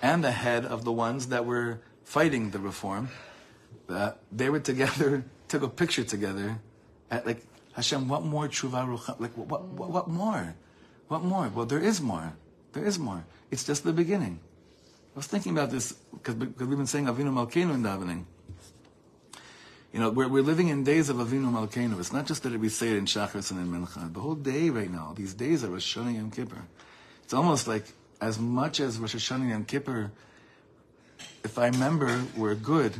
[0.00, 3.08] and the head of the ones that were fighting the reform.
[3.88, 6.58] Uh, they were together, took a picture together,
[7.10, 7.42] at like
[7.74, 8.08] Hashem.
[8.08, 9.18] What more tshuva rucha?
[9.18, 9.90] Like what, what?
[9.90, 10.54] What more?
[11.08, 11.48] What more?
[11.48, 12.34] Well, there is more.
[12.72, 13.24] There is more.
[13.50, 14.40] It's just the beginning.
[15.14, 18.24] I was thinking about this because we've been saying Avinu Malkeinu in davening.
[19.92, 22.00] You know, we're, we're living in days of Avinu Malkeinu.
[22.00, 24.12] It's not just that we say it in Shachris and in Mincha.
[24.12, 26.64] The whole day right now, these days are Rosh Hashanah Yom Kippur.
[27.22, 27.84] It's almost like
[28.20, 30.10] as much as Rosh Hashanah Yom Kippur,
[31.44, 32.94] if I remember, we're good.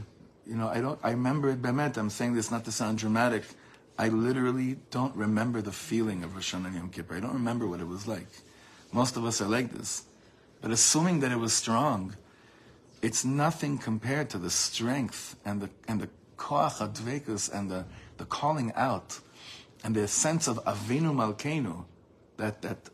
[0.47, 0.99] You know, I don't.
[1.03, 1.97] I remember it bemet.
[1.97, 3.45] I'm saying this not to sound dramatic.
[3.99, 7.17] I literally don't remember the feeling of Rosh Hashanah Yom Kippur.
[7.17, 8.27] I don't remember what it was like.
[8.93, 10.05] Most of us are like this.
[10.61, 12.17] But assuming that it was strong,
[13.03, 17.87] it's nothing compared to the strength and the and the koach advekus and the,
[18.19, 19.21] the calling out
[19.83, 21.85] and the sense of avinu malkeinu,
[22.37, 22.91] that that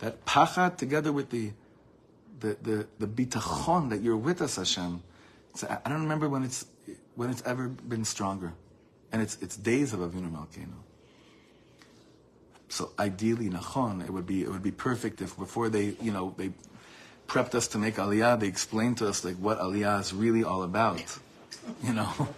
[0.00, 1.52] that pacha together with the
[2.42, 5.02] the the, the bitachon that you're with us, Hashem.
[5.50, 6.66] It's, I don't remember when it's
[7.14, 8.52] when it's ever been stronger,
[9.10, 10.80] and it's it's days of avinu malkeinu.
[12.68, 16.34] So ideally, nachon, it would be it would be perfect if before they you know
[16.36, 16.52] they
[17.28, 20.62] prepped us to make aliyah, they explained to us like what aliyah is really all
[20.62, 21.18] about,
[21.82, 22.28] you know.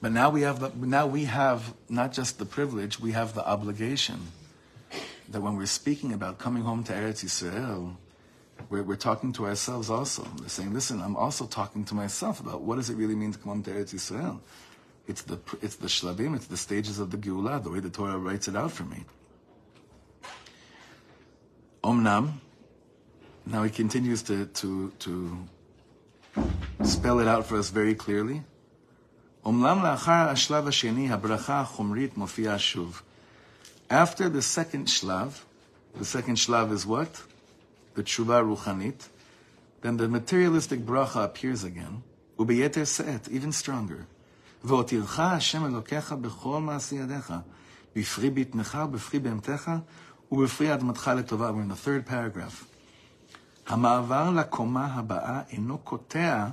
[0.00, 3.44] But now we have the, now we have not just the privilege, we have the
[3.44, 4.20] obligation
[5.30, 7.96] that when we're speaking about coming home to Eretz Yisrael,
[8.70, 10.26] we're, we're talking to ourselves also.
[10.40, 13.38] We're saying, listen, I'm also talking to myself about what does it really mean to
[13.38, 14.40] come home to Eretz Yisrael.
[15.06, 18.18] It's the it's the shlabim, it's the stages of the Geulah, the way the Torah
[18.18, 19.04] writes it out for me.
[21.82, 22.32] Omnam.
[23.46, 25.48] Now he continues to to to
[26.84, 28.42] spell it out for us very clearly.
[29.46, 33.00] Omnam la'achar hashlav ha'sheni, habracha chumrit mofiya shuv.
[33.89, 35.41] After the second shlav,
[35.95, 37.21] the second shlav is what?
[37.95, 39.07] The tshuva ruchanit.
[39.81, 42.01] Then the materialistic bracha appears again.
[42.39, 44.05] וביתר שאת, even stronger.
[44.63, 47.33] והותירך השם אלוקיך בכל מעשי ידיך,
[47.95, 49.71] בפרי בטנך ובפרי בהמתך
[50.31, 51.49] ובפרי אדמתך לטובה.
[51.49, 52.65] We're in the third paragraph.
[53.67, 56.47] המעבר לקומה הבאה אינו קוטע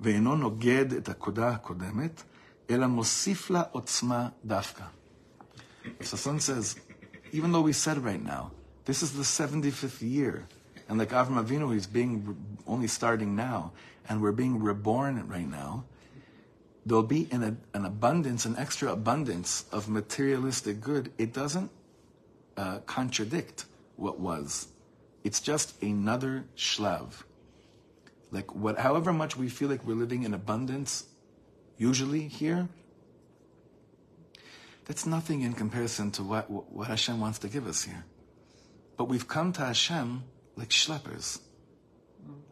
[0.00, 2.22] ואינו נוגד את הקודה הקודמת,
[2.70, 4.84] אלא מוסיף לה עוצמה דווקא.
[5.99, 6.75] Sasson says,
[7.31, 8.51] even though we said right now,
[8.85, 10.45] this is the 75th year,
[10.89, 12.35] and like Avram Avinu, he's being
[12.67, 13.71] only starting now,
[14.09, 15.85] and we're being reborn right now,
[16.85, 21.11] there'll be an, an abundance, an extra abundance of materialistic good.
[21.17, 21.71] It doesn't
[22.57, 23.65] uh, contradict
[23.95, 24.67] what was.
[25.23, 27.23] It's just another shlav.
[28.31, 31.05] Like what, however much we feel like we're living in abundance,
[31.77, 32.67] usually here,
[34.85, 38.03] that's nothing in comparison to what, what Hashem wants to give us here.
[38.97, 40.23] But we've come to Hashem
[40.55, 41.39] like schleppers.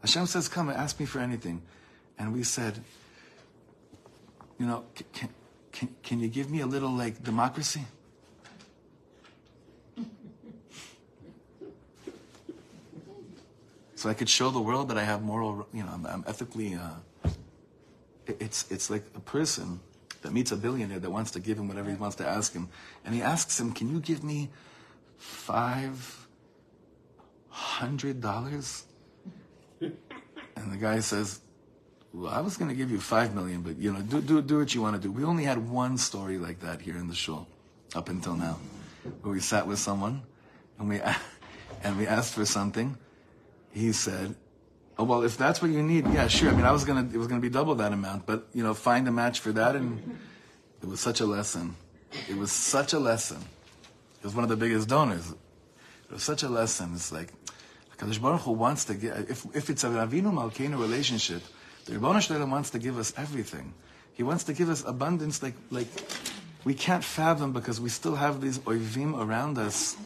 [0.02, 1.62] Hashem says, "Come and ask me for anything,"
[2.18, 2.84] and we said,
[4.58, 5.30] "You know, can,
[5.72, 7.86] can, can you give me a little like democracy?"
[13.96, 16.74] so I could show the world that I have moral, you know, I'm, I'm ethically.
[16.74, 17.30] Uh,
[18.40, 19.80] it's it's like a person
[20.22, 22.70] that meets a billionaire that wants to give him whatever he wants to ask him,
[23.06, 24.50] and he asks him, "Can you give me
[25.18, 26.28] five
[27.50, 28.86] hundred dollars?"
[30.54, 31.40] And the guy says,
[32.14, 34.60] "Well, I was going to give you five million, but you know, do do do
[34.60, 37.16] what you want to do." We only had one story like that here in the
[37.16, 37.48] show,
[37.96, 38.60] up until now,
[39.22, 40.22] where we sat with someone,
[40.78, 41.02] and we
[41.84, 42.98] and we asked for something
[43.72, 44.36] he said,
[45.02, 46.52] "Oh well, if that's what you need, yeah, sure.
[46.52, 48.76] I mean, I was gonna it was gonna be double that amount, but you know,
[48.76, 50.20] find a match for that." And
[50.84, 51.76] it was such a lesson.
[52.30, 53.42] It was such a lesson.
[54.20, 55.32] It was one of the biggest donors.
[55.32, 56.92] It was such a lesson.
[56.94, 57.34] It's like
[57.98, 61.42] Hakadosh Baruch Hu wants to get if if it's a Ravinu Malkeinu relationship,
[61.86, 63.74] the Rebbeinu Shalom wants to give us everything.
[64.14, 65.88] He wants to give us abundance, like like
[66.64, 69.98] we can't fathom because we still have these oivim around us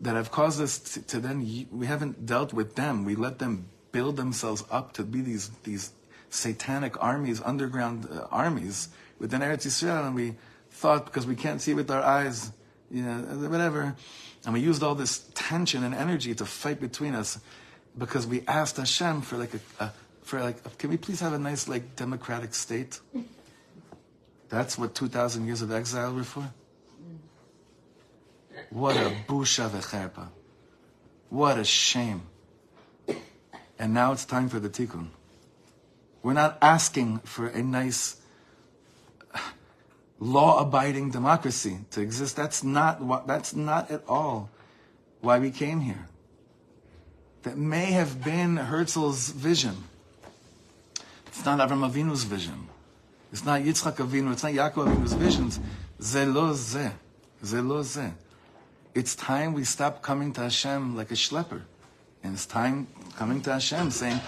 [0.00, 3.04] that have caused us to, to then we haven't dealt with them.
[3.04, 5.92] We let them build themselves up to be these these
[6.30, 10.36] satanic armies, underground uh, armies within Eretz Yisrael, and we
[10.70, 12.52] thought because we can't see with our eyes,
[12.90, 13.96] you know, whatever,
[14.44, 17.40] and we used all this tension and energy to fight between us
[17.96, 21.38] because we asked Hashem for like a, a for like, can we please have a
[21.38, 23.00] nice like democratic state?
[24.48, 26.52] That's what two thousand years of exile were for.
[28.70, 30.28] What a busha v'cherpa.
[31.30, 32.22] What a shame.
[33.78, 35.08] And now it's time for the tikkun.
[36.22, 38.20] We're not asking for a nice
[40.18, 42.36] law-abiding democracy to exist.
[42.36, 44.50] That's not what, that's not at all
[45.20, 46.08] why we came here.
[47.42, 49.84] That may have been Herzl's vision.
[51.28, 52.68] It's not Avram Avinu's vision.
[53.32, 54.32] It's not Yitzchak Avinu.
[54.32, 55.60] It's not Yaakov Avinu's visions.
[56.02, 56.90] Ze lo ze.
[57.44, 58.12] Ze lo ze.
[58.98, 61.62] It's time we stop coming to Hashem like a schlepper.
[62.24, 64.18] And it's time coming to Hashem saying,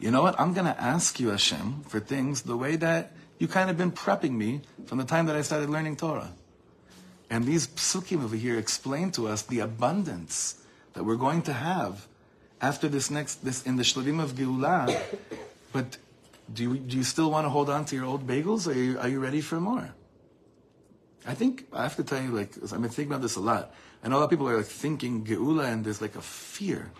[0.00, 0.34] you know what?
[0.40, 3.92] I'm going to ask you, Hashem, for things the way that you kind of been
[3.92, 6.32] prepping me from the time that I started learning Torah.
[7.30, 10.60] And these psukim over here explain to us the abundance
[10.94, 12.08] that we're going to have
[12.60, 15.04] after this next, this in the Shlavim of Geulah.
[15.72, 15.98] But
[16.52, 18.66] do you, do you still want to hold on to your old bagels?
[18.66, 19.94] Or are you, are you ready for more?
[21.24, 23.72] I think I have to tell you, like, I've been thinking about this a lot.
[24.06, 26.92] I know a lot of people are like thinking Geula, and there's like a fear.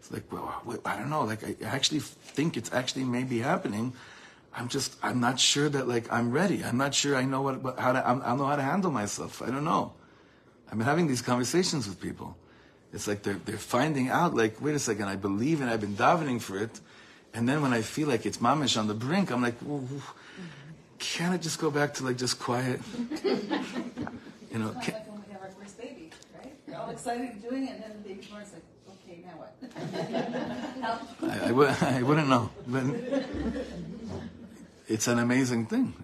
[0.00, 1.24] It's like, well, I don't know.
[1.24, 3.92] Like, I actually think it's actually maybe happening.
[4.54, 6.64] I'm just, I'm not sure that like I'm ready.
[6.64, 9.42] I'm not sure I know what, how to, I know how to handle myself.
[9.42, 9.92] I don't know.
[10.70, 12.34] I've been having these conversations with people.
[12.94, 14.34] It's like they're they're finding out.
[14.34, 16.80] Like, wait a second, I believe and I've been davening for it,
[17.34, 19.56] and then when I feel like it's mamish on the brink, I'm like,
[20.98, 22.80] can't it just go back to like just quiet?
[23.24, 26.54] you know, can, not like when we have our first baby, right?
[26.66, 29.52] We're all excited doing it, and then the baby's born, it's like, okay, now what?
[30.82, 31.00] Help.
[31.22, 32.50] I, I, would, I wouldn't know.
[32.66, 32.84] But
[34.88, 35.94] it's an amazing thing.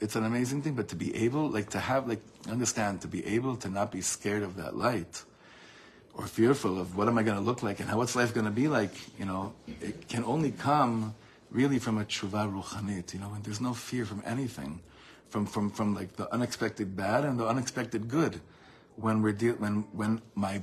[0.00, 0.74] It's an amazing thing.
[0.74, 4.00] But to be able, like, to have, like, understand, to be able to not be
[4.00, 5.22] scared of that light
[6.14, 8.46] or fearful of what am I going to look like and how what's life going
[8.46, 11.14] to be like, you know, it can only come
[11.50, 14.80] really from a tshuva ruchanit, you know, and there's no fear from anything,
[15.28, 18.40] from, from, from like the unexpected bad and the unexpected good.
[18.96, 20.62] When we're deal, when, when my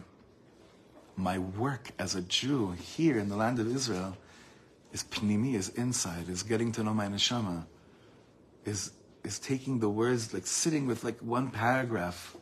[1.16, 4.16] my work as a Jew here in the land of Israel
[4.94, 7.66] is pnimi, is inside, is getting to know my neshama,
[8.66, 8.92] is
[9.24, 12.36] is taking the words, like sitting with like one paragraph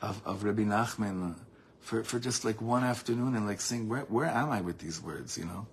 [0.00, 1.36] of, of Rabbi Nachman
[1.80, 5.00] for, for just like one afternoon and like saying, where, where am I with these
[5.00, 5.66] words, you know?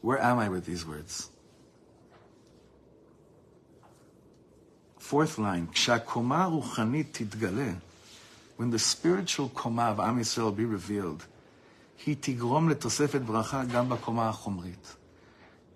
[0.00, 1.28] Where am I with these words?
[5.07, 7.71] Fourth line, כשהקומה הרוחנית תתגלה,
[8.57, 11.23] when the spiritual koma of Am Yisrael be revealed,
[12.05, 14.95] היא תגרום לתוספת ברכה גם בקומה החומרית.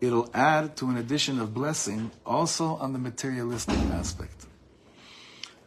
[0.02, 4.46] It'll add to an addition of blessing also on the materialistic aspect.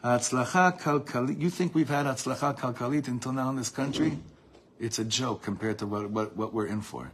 [0.03, 4.19] ההצלחה הכלכלית, you think we've had הצלחה כלכלית until now in this country?
[4.81, 7.11] It's a joke compared to what, what, what we're in for.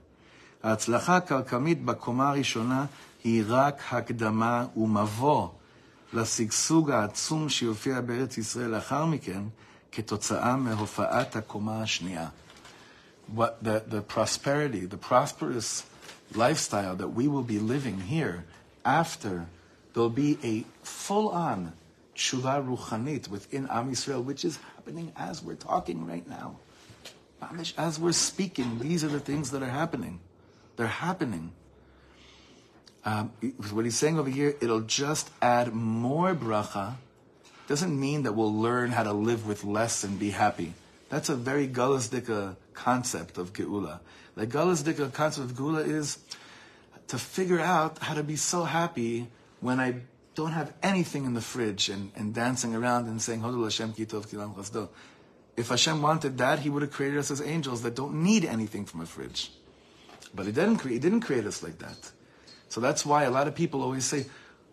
[0.63, 2.87] ההצלחה הכלכלית בקומה הראשונה
[3.25, 5.49] היא רק הקדמה ומבוא
[6.13, 9.43] לשגשוג העצום שיופיע בארץ ישראל לאחר מכן,
[9.93, 12.29] כתוצאה מהופעת הקומה השנייה.
[13.35, 15.83] What the, the prosperity, the prosperous
[16.35, 18.45] lifestyle that we will be living here
[18.85, 19.47] after
[19.93, 21.73] there'll be a full-on
[22.15, 26.57] tshuva ruchanit within Am Yisrael, which is happening as we're talking right now.
[27.43, 30.21] Mamish, As we're speaking, these are the things that are happening.
[30.77, 31.53] They're happening.
[33.04, 33.32] Um,
[33.72, 36.96] what he's saying over here, it'll just add more bracha.
[37.68, 40.74] Doesn't mean that we'll learn how to live with less and be happy.
[41.10, 44.00] That's a very Galasdika concept of Geula.
[44.36, 46.20] The Galasdika concept of Geula is
[47.08, 49.28] to figure out how to be so happy
[49.60, 49.96] when I
[50.36, 54.06] don't have anything in the fridge and, and dancing around and saying, Hodul Hashem ki
[54.06, 54.90] tov kilam chasdo.
[55.58, 58.86] If Hashem wanted that, He would have created us as angels that don't need anything
[58.86, 59.52] from a fridge.
[60.34, 62.12] But He didn't, cre- he didn't create us like that.
[62.72, 64.28] So that's why a lot of people always say,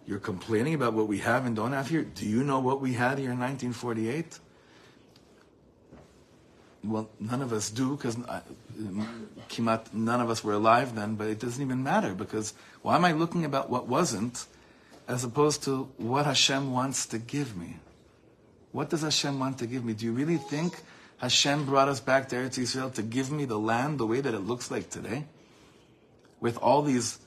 [0.07, 2.03] You're complaining about what we have and don't have here.
[2.03, 4.39] Do you know what we had here in 1948?
[6.85, 8.17] Well, none of us do because
[9.93, 13.11] none of us were alive then, but it doesn't even matter because why am I
[13.11, 14.47] looking about what wasn't
[15.09, 17.79] as opposed to what Hashem wants to give me?
[18.71, 19.93] What does Hashem want to give me?
[19.93, 20.83] Do you really think
[21.17, 24.35] Hashem brought us back to Eretz Yisrael to give me the land the way that
[24.35, 25.25] it looks like today?
[26.39, 27.19] With all these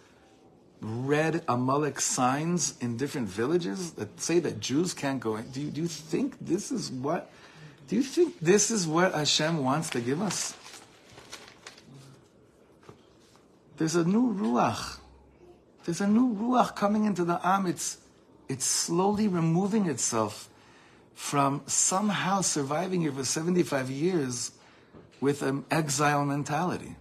[0.82, 5.50] red Amalek signs in different villages that say that Jews can't go in?
[5.52, 7.32] Do you, do you think this is what?
[7.88, 10.56] Do you think this is what Hashem wants to give us?
[13.78, 15.00] There's a new ruach.
[15.86, 17.66] There's a new ruach coming into the Am.
[17.66, 17.98] It's,
[18.48, 20.50] it's slowly removing itself
[21.14, 24.52] from somehow surviving here for 75 years
[25.20, 26.96] with an exile mentality.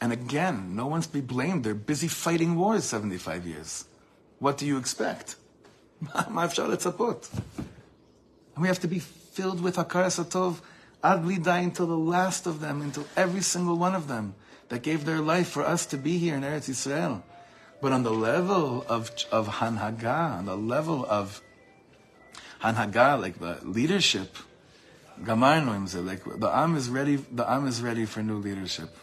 [0.00, 1.64] And again, no one's to be blamed.
[1.64, 3.84] They're busy fighting wars 75 years.
[4.38, 5.36] What do you expect?
[8.54, 10.60] And we have to be filled with Hakaras Satov
[11.02, 14.34] Adli die until the last of them, until every single one of them
[14.68, 17.22] that gave their life for us to be here in Eretz Yisrael.
[17.80, 21.40] But on the level of, of Hanhaga, on the level of
[22.62, 24.36] Hanhaga, like the leadership,
[25.16, 28.94] like the Am is ready, the Am is ready for new leadership.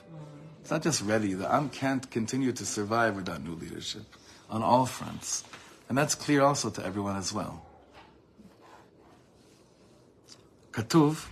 [0.66, 4.04] It's not just ready, the Am can't continue to survive without new leadership
[4.48, 5.44] on all fronts.
[5.88, 7.66] And that's clear also to everyone as well.
[10.72, 11.26] Katuv,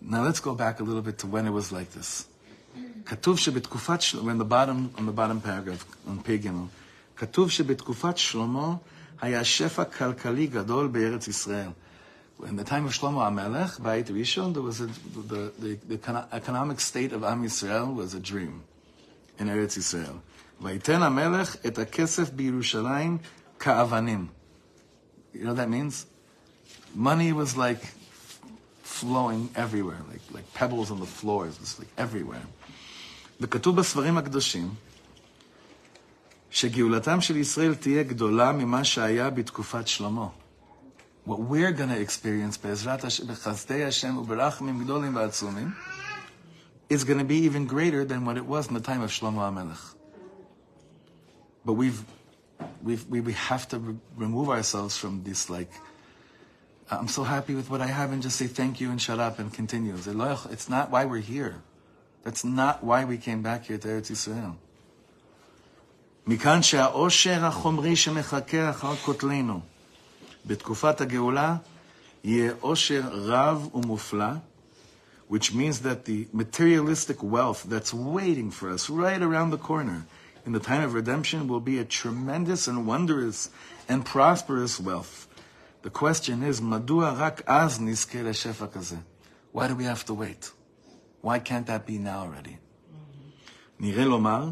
[0.00, 2.26] now let's go back a little bit to when it was like this.
[3.04, 6.50] כתוב שבתקופת שלמה, in the bottom, on the bottom paragraph, on פ"ג,
[7.16, 8.76] כתוב שבתקופת שלמה
[9.20, 11.70] היה שפע כלכלי גדול בארץ ישראל.
[12.46, 16.78] In the time of Shlomo HaMelech, Beit Rishon, there was a, the, the, the economic
[16.78, 18.62] state of Am Yisrael was a dream
[19.38, 20.20] in Eretz Yisrael.
[20.60, 23.18] ויתן המלך את הכסף בירושלים
[23.58, 24.26] כאבנים.
[25.34, 26.06] You know what that means?
[26.94, 27.82] Money was like
[28.82, 32.46] flowing everywhere, like, like pebbles on the floors, just like everywhere.
[33.40, 34.74] וכתוב בספרים הקדושים
[36.50, 40.28] שגאולתם של ישראל תהיה גדולה ממה שהיה בתקופת שלמה.
[41.24, 45.72] What we're going to experience בעזרת השם, בחסדי השם וברחמים גדולים ועצומים,
[46.90, 49.40] is going to be even greater than what it was in the time of Shlomo
[49.48, 49.94] HaMelech.
[51.64, 52.02] But we've,
[52.82, 55.70] we've, we, we have to re- remove ourselves from this like,
[56.90, 59.38] I'm so happy with what I have and just say thank you and shut up
[59.38, 59.94] and continue.
[59.94, 61.56] It's not why we're here.
[62.24, 64.56] That's not why we came back here to Eretz Yisrael.
[66.26, 69.60] מכאן שהעושר החומרי שמחכה אחר כותלנו
[70.46, 71.56] בתקופת הגאולה
[72.24, 74.32] יהיה עושר רב ומופלא,
[75.30, 80.06] which means that the materialistic wealth that's waiting for us right around the corner
[80.46, 83.50] in the time of redemption will be a tremendous and wondrous
[83.88, 85.28] and prosperous wealth.
[85.82, 88.96] The question is, מדוע רק אז נזכה לשפע כזה?
[89.54, 90.52] Why do we have to wait?
[91.22, 92.56] Why can't that be now already?
[93.80, 94.50] נראה לומר,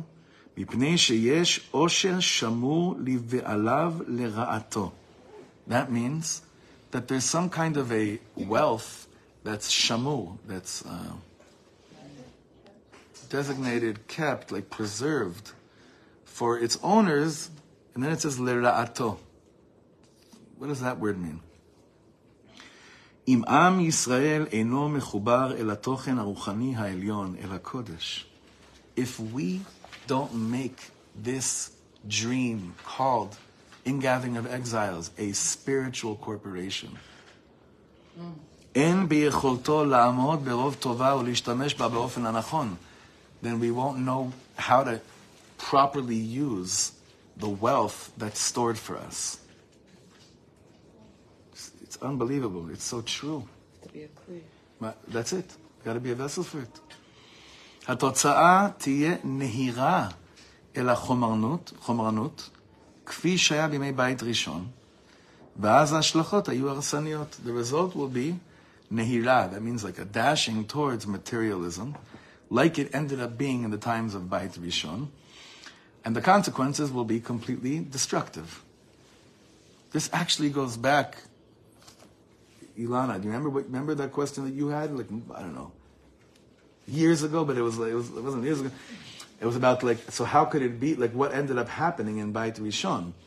[0.57, 4.93] מפני שיש עושר שמור לבעליו לרעתו.
[5.67, 6.43] That means
[6.91, 9.09] that there's some kind of a wealth
[9.45, 11.13] that's shamur, that's uh,
[13.29, 15.53] designated, kept, like preserved
[16.25, 17.51] for its owners,
[17.95, 19.19] and then it says lera'ato.
[20.59, 21.41] What does that word mean?
[23.29, 28.27] אם עם ישראל אינו מחובר אל התוכן הרוחני העליון, אל הקודש,
[28.97, 29.61] if we
[30.09, 30.91] don't make
[31.25, 31.71] this
[32.09, 33.37] dream called
[33.85, 36.97] Ingathering of Exiles a spiritual corporation,
[38.75, 42.77] אין ביכולתו לעמוד ברוב טובה ולהשתמש בה באופן הנכון,
[43.43, 45.01] then we won't know how to
[45.59, 46.93] properly use
[47.37, 49.39] the wealth that's stored for us
[52.03, 52.69] unbelievable.
[52.71, 53.47] It's so true.
[53.83, 54.41] To be a kli.
[55.09, 55.57] That's it.
[55.85, 56.81] Got to be a vessel for it.
[57.89, 60.09] התוצאה תהיה נהירה
[60.77, 62.51] אל החומרנות, חומרנות,
[63.07, 64.67] כפי שהיה בימי בית ראשון,
[65.61, 67.37] ואז ההשלכות היו הרסניות.
[67.45, 68.39] The result will be
[68.91, 71.95] נהירה, that means like a dashing towards materialism,
[72.51, 75.09] like it ended up being in the times of Beit Rishon,
[76.05, 78.63] and the consequences will be completely destructive.
[79.93, 81.17] This actually goes back
[82.79, 84.95] Ilana, do you remember what, remember that question that you had?
[84.97, 85.73] Like I don't know,
[86.87, 88.71] years ago, but it was it was it wasn't years ago.
[89.42, 92.32] It was about like so how could it be like what ended up happening in
[92.32, 93.14] Beit Rishon?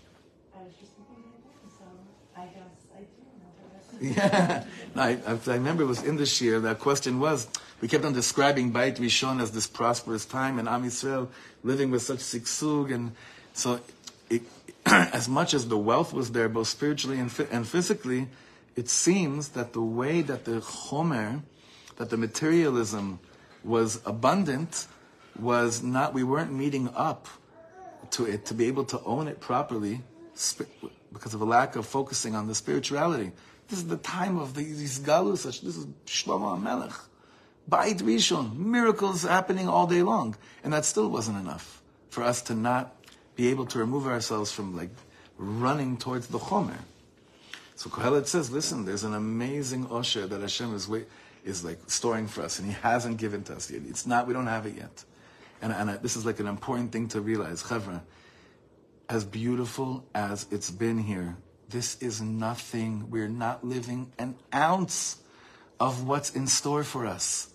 [4.00, 6.60] Yeah, no, I, I, remember it was in this year.
[6.60, 7.48] That question was
[7.80, 11.28] we kept on describing Beit Rishon as this prosperous time and Am Yisrael
[11.62, 13.12] living with such siksug, and
[13.54, 13.80] so
[14.28, 14.42] it,
[14.86, 18.28] as much as the wealth was there, both spiritually and, and physically,
[18.76, 21.40] it seems that the way that the chomer,
[21.96, 23.20] that the materialism
[23.62, 24.86] was abundant,
[25.38, 27.28] was not, we weren't meeting up
[28.12, 30.02] to it to be able to own it properly
[31.12, 33.32] because of a lack of focusing on the spirituality.
[33.68, 36.98] This is the time of the, these galus, this is Shlomo HaMelech.
[37.68, 40.36] Bait Rishon, miracles happening all day long.
[40.62, 42.94] And that still wasn't enough for us to not
[43.36, 44.90] be able to remove ourselves from like
[45.38, 46.78] running towards the Chomer.
[47.76, 51.08] So Kohelet says, listen, there's an amazing Osher that Hashem is wait,
[51.44, 53.82] is like storing for us, and He hasn't given to us yet.
[53.88, 55.04] It's not, we don't have it yet
[55.64, 58.02] and, and this is like an important thing to realize, Chevra,
[59.08, 61.38] as beautiful as it's been here,
[61.70, 63.08] this is nothing.
[63.08, 65.16] We're not living an ounce
[65.80, 67.48] of what's in store for us.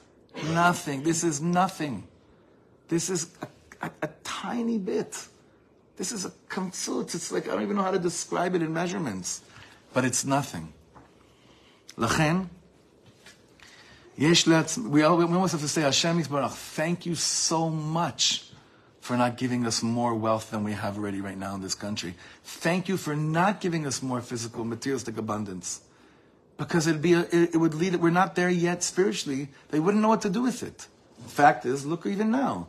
[0.52, 1.04] Nothing.
[1.04, 2.08] This is nothing.
[2.88, 5.28] This is a, a, a tiny bit.
[5.96, 7.14] This is a consult.
[7.14, 9.42] It's like, I don't even know how to describe it in measurements,
[9.94, 10.74] but it's nothing.
[11.96, 12.50] Lachen,
[14.19, 14.91] יש לעצמ...
[14.91, 18.51] We al- we almost have to say, Hashem Yisbarach, thank you so much
[19.01, 22.15] for not giving us more wealth than we have already right now in this country.
[22.43, 25.81] Thank you for not giving us more physical, materialistic abundance.
[26.57, 29.49] Because it'd be a, it, it would lead, we're not there yet spiritually.
[29.71, 30.87] They wouldn't know what to do with it.
[31.25, 32.69] The fact is, look even now.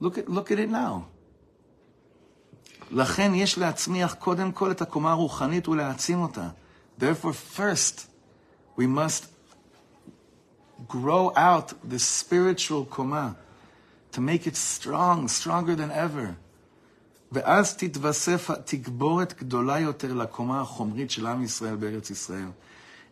[0.00, 1.06] Look at, look at it now.
[2.90, 6.48] לכן יש להצמיח קודם כל את הקומה הרוחנית ולהעצים אותה.
[6.98, 8.06] Therefore, first,
[8.76, 9.26] we must
[10.88, 13.34] grow out the spiritual קומה,
[14.12, 16.34] to make it strong, stronger than ever.
[17.32, 22.50] ואז תתווסף תגבורת גדולה יותר לקומה החומרית של עם ישראל בארץ ישראל.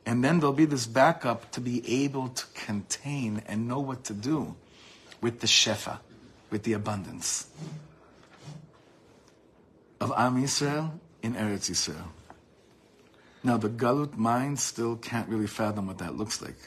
[0.07, 4.13] And then there'll be this backup to be able to contain and know what to
[4.13, 4.55] do
[5.23, 5.99] with the shefa,
[6.51, 7.47] with the abundance
[10.01, 10.91] of Am Yisrael
[11.23, 12.11] in Eretz Yisrael.
[13.43, 16.59] Now, the Galut mind still can't really fathom what that looks like.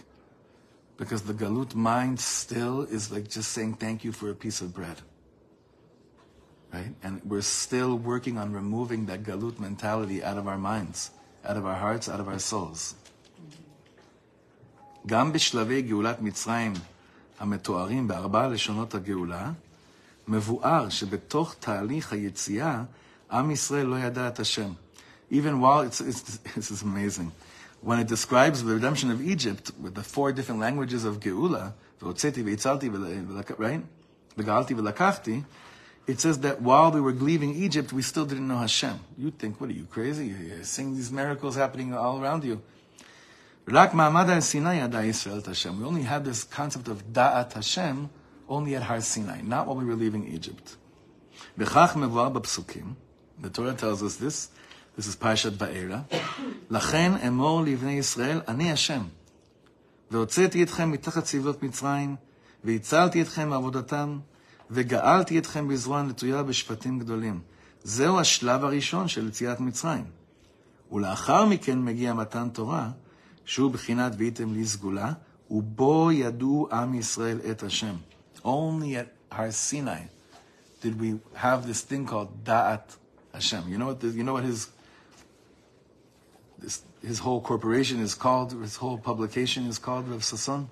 [0.98, 4.74] Because the Galut mind still is like just saying thank you for a piece of
[4.74, 5.02] bread.
[6.74, 6.94] Right?
[7.04, 11.12] And we're still working on removing that Galut mentality out of our minds,
[11.46, 12.96] out of our hearts, out of our souls.
[15.08, 16.74] גם בשלבי גאולת מצרים
[17.40, 19.52] המתוארים בארבע לשונות הגאולה,
[20.28, 22.84] מבואר שבתוך תהליך היציאה,
[23.32, 24.72] עם ישראל לא ידע את השם.
[25.32, 27.32] Even while, it's, it's, this is amazing.
[27.83, 31.75] when it describes the redemption of Egypt with the four different languages of Geula,
[33.59, 33.83] right?
[36.05, 38.99] It says that while we were leaving Egypt, we still didn't know Hashem.
[39.17, 40.27] You think, what are you crazy?
[40.27, 42.61] You're seeing these miracles happening all around you.
[43.65, 44.03] We only
[46.03, 48.11] had this concept of Da'at Hashem
[48.49, 50.77] only at Har Sinai, not while we were leaving Egypt.
[51.57, 51.67] The
[53.51, 54.51] Torah tells us this.
[54.97, 56.17] This is Parshat Va'era.
[56.71, 59.03] לכן אמור לבני ישראל, אני השם.
[60.11, 62.17] והוצאתי אתכם מתחת סבלות מצרים,
[62.65, 64.19] והצלתי אתכם מעבודתם,
[64.71, 67.41] וגאלתי אתכם בזרוע נטויה בשפטים גדולים.
[67.85, 70.05] זהו השלב הראשון של יציאת מצרים.
[70.93, 72.91] ולאחר מכן מגיע מתן תורה,
[73.45, 75.13] שהוא בחינת והייתם לי סגולה,
[75.51, 77.95] ובו ידעו עם ישראל את השם.
[78.45, 80.03] Only at Har Sinai
[80.83, 82.97] did we have this thing called Da'at
[83.33, 83.63] Hashem.
[83.69, 84.69] You know what, the, you know what his
[86.63, 88.53] this, his whole corporation is called.
[88.53, 90.69] His whole publication is called Rav Sasson.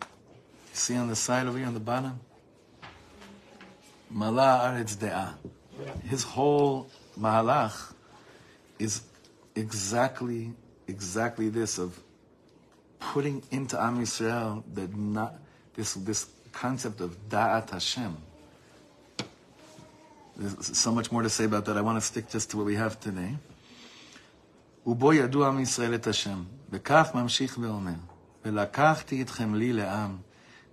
[0.00, 0.06] You
[0.72, 2.18] see on the side over here on the bottom.
[4.10, 5.34] Mala Aretz De'ah.
[6.08, 7.94] His whole mahalach
[8.78, 9.02] is
[9.54, 10.52] exactly
[10.88, 11.98] exactly this of
[12.98, 15.34] putting into Am Yisrael that not
[15.74, 18.16] this this concept of Da'at Hashem.
[20.36, 21.76] There's so much more to say about that.
[21.76, 23.36] I want to stick just to what we have today.
[24.86, 27.92] ובו ידעו עם ישראל את השם, וכך ממשיך ואומר,
[28.44, 30.16] ולקחתי אתכם לי לעם,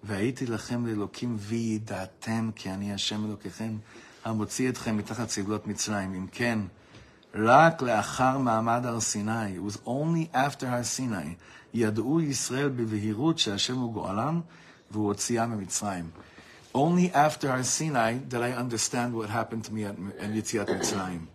[0.03, 3.78] והייתי לכם לאלוקים וידעתם כי אני השם אלוקיכם,
[4.26, 6.14] המוציא אתכם מתחת סבלות מצרים.
[6.14, 6.60] אם כן,
[7.36, 11.36] רק לאחר מעמד הר סיני, it was only after הר סיני,
[11.74, 14.41] ידעו ישראל בבהירות שהשם הוא גואלם,
[14.91, 16.10] והוא הוציאם ממצרים.
[16.76, 21.26] Only after Har Sinai did I understand what happened to me at, Yitziat Mitzrayim.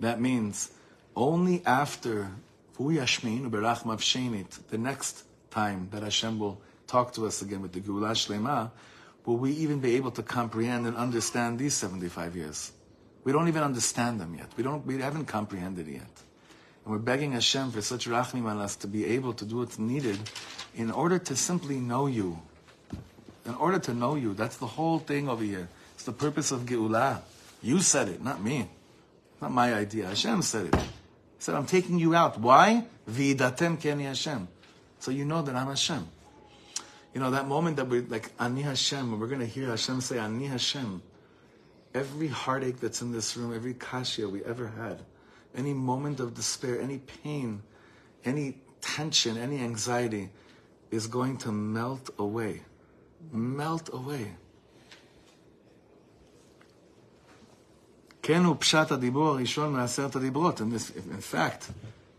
[0.00, 0.70] That means
[1.16, 2.30] only after
[2.76, 3.98] the
[4.78, 8.70] next time that Hashem will talk to us again with the Geulah Shlema,
[9.24, 12.72] will we even be able to comprehend and understand these 75 years.
[13.22, 14.48] We don't even understand them yet.
[14.56, 14.84] We don't.
[14.84, 16.10] We haven't comprehended yet.
[16.84, 19.78] And we're begging Hashem for such rachmim on us to be able to do what's
[19.78, 20.18] needed
[20.74, 22.38] in order to simply know you.
[23.46, 25.68] In order to know you, that's the whole thing over here.
[25.94, 27.22] It's the purpose of Geulah.
[27.62, 28.68] You said it, not me.
[29.40, 30.08] Not my idea.
[30.08, 30.76] Hashem said it.
[31.44, 32.40] Said, I'm taking you out.
[32.40, 32.86] Why?
[33.06, 34.48] Vidatem keni Hashem.
[34.98, 36.08] So you know that I'm Hashem.
[37.12, 40.18] You know, that moment that we're like, Ani Hashem, we're going to hear Hashem say,
[40.18, 41.02] Ani Hashem.
[41.92, 45.02] Every heartache that's in this room, every kashya we ever had,
[45.54, 47.62] any moment of despair, any pain,
[48.24, 50.30] any tension, any anxiety
[50.90, 52.62] is going to melt away.
[53.30, 54.32] Melt away.
[58.24, 60.60] Kenu pshat adibor rishon me'aseret adibrot.
[60.60, 61.70] And this, in fact,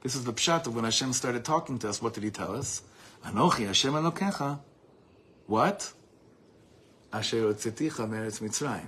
[0.03, 1.99] this is the pshat of when Hashem started talking to us.
[1.99, 2.83] What did He tell us?
[3.25, 4.59] Anochi Hashem Elokecha.
[5.47, 5.91] What?
[7.11, 8.85] Asher otzeticha meretz Mitzrayim.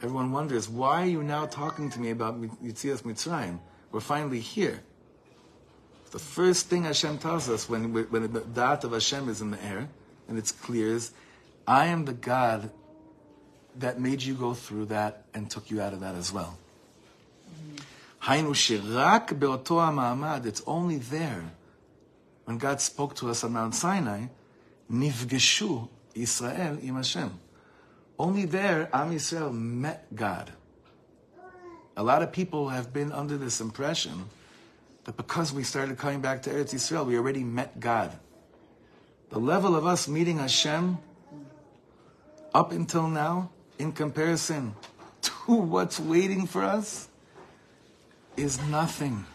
[0.00, 3.58] Everyone wonders, why are you now talking to me about Yitzias Mitzrayim?
[3.92, 4.80] We're finally here.
[6.10, 9.62] The first thing Hashem tells us when, when the Da'at of Hashem is in the
[9.62, 9.88] air
[10.26, 11.12] and it's clear is,
[11.66, 12.70] I am the God
[13.78, 16.58] that made you go through that and took you out of that as well.
[18.22, 18.46] Mm-hmm.
[20.46, 21.44] It's only there
[22.44, 24.26] when God spoke to us on Mount Sinai,
[24.90, 27.38] Nifgeshu Israel im Hashem.
[28.18, 30.52] Only there, Am Yisrael met God.
[31.96, 34.26] A lot of people have been under this impression
[35.04, 38.12] that because we started coming back to Eretz Yisrael, we already met God.
[39.30, 40.98] The level of us meeting Hashem
[42.52, 44.73] up until now in comparison
[45.21, 47.07] to what's waiting for us,
[48.37, 49.25] is nothing.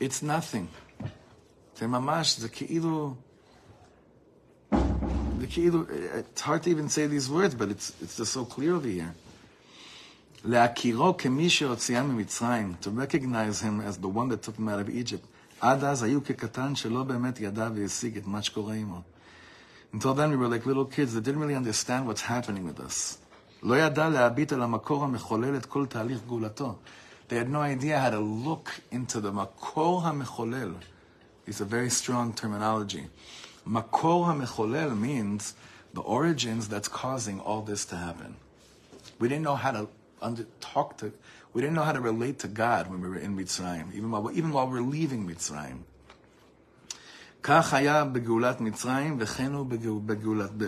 [0.00, 0.66] It's nothing.
[1.78, 3.14] זה ממש, זה כאילו,
[5.40, 5.82] זה כאילו,
[6.34, 9.12] it's hard to even say these words, but it's, it's just so clear over here.
[10.44, 14.88] להכירו כמי שהוציאם ממצרים, to recognize him as the one that took him out of
[14.88, 15.26] Egypt.
[15.60, 19.02] עד אז היו כקטן שלא באמת ידע והשיג את מה שקורה עמו.
[19.94, 23.18] Until then we were like little kids that didn't really understand what's happening with us.
[23.62, 26.74] לא ידע להביט על המקור המחולל את כל תהליך גאולתו.
[27.28, 30.74] They had no idea how to look into the מקור המחולל.
[31.46, 33.08] It's a very strong terminology.
[33.66, 35.54] Makor HaMecholel means
[35.92, 38.36] the origins that's causing all this to happen.
[39.18, 39.88] We didn't know how to
[40.22, 41.12] under, talk to,
[41.52, 44.30] we didn't know how to relate to God when we were in Mitzrayim, even while,
[44.32, 45.80] even while we're leaving Mitzrayim.
[47.44, 49.66] כך היה בגאולת מצרים, וכן הוא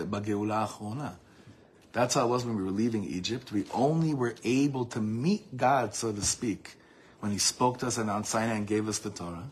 [0.09, 1.11] בגאולה האחרונה.
[1.93, 3.51] That's how it was when we were leaving Egypt.
[3.51, 6.75] We only were able to meet God, so to speak,
[7.19, 9.47] when He spoke to us on Mount Sinai and gave us the Torah.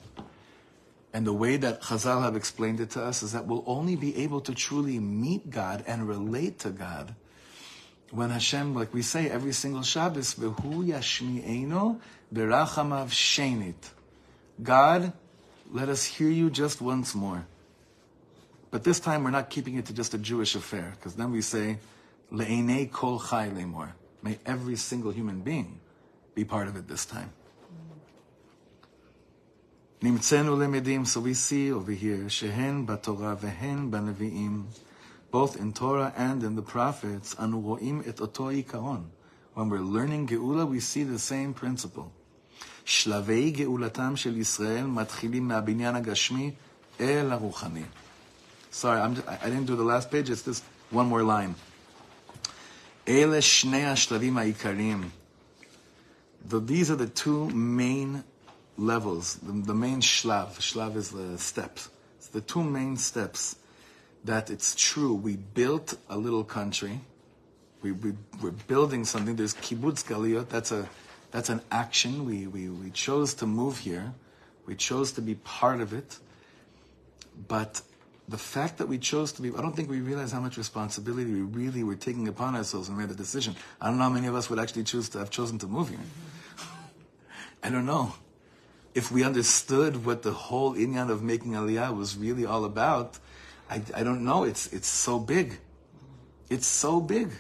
[1.14, 4.16] And the way that Chazal have explained it to us is that we'll only be
[4.24, 7.14] able to truly meet God and relate to God
[8.12, 12.00] when Hashem, like we say every single Shabbos, v'hu yashmi'eno
[12.34, 13.92] berachamav shenit.
[14.62, 15.14] God,
[15.71, 17.47] let us hear you just once more.
[18.71, 21.41] But this time we're not keeping it to just a Jewish affair, because then we
[21.41, 21.79] say,
[22.33, 23.93] Le'enei kol chai lemor.
[24.23, 25.81] May every single human being
[26.35, 27.33] be part of it this time.
[30.03, 34.65] Nimtzenu lemedim, so we see over here, shehen batorah vehen banaviim,
[35.31, 38.51] both in Torah and in the prophets, anu et oto.
[39.55, 42.13] When we're learning Geula, we see the same principle.
[42.86, 46.52] שלבי גאולתם של ישראל מתחילים מהבניין הגשמי
[47.00, 47.84] אל הרוחני.
[48.72, 51.54] Sorry, I'm just, I didn't do the last page, it's just one more line.
[53.08, 55.10] אלה שני השלבים העיקריים.
[56.50, 58.24] These are the two main
[58.78, 60.60] levels, the, the main shlav.
[60.60, 61.90] Shlav is the steps.
[62.18, 63.56] It's the two main steps
[64.26, 65.14] that it's true.
[65.14, 67.00] We built a little country.
[67.82, 69.36] We, we, we're building something.
[69.36, 70.50] There's kibbutz galiyot.
[70.50, 70.88] That's a
[71.31, 72.25] that's an action.
[72.25, 74.13] We, we, we chose to move here.
[74.67, 76.19] We chose to be part of it.
[77.49, 77.83] But
[78.29, 81.31] the fact that we chose to be, I don't think we realize how much responsibility
[81.31, 83.55] we really were taking upon ourselves we made the decision.
[83.81, 85.91] I don't know how many of us would actually choose to have chosen to move
[85.91, 85.99] here.
[87.63, 88.15] I don't know
[88.97, 93.19] if we understood what the whole inyan of making aliyah was really all about,
[93.69, 94.45] I, I don't know.
[94.45, 95.59] It's, it's so big.
[96.49, 97.31] It's so big.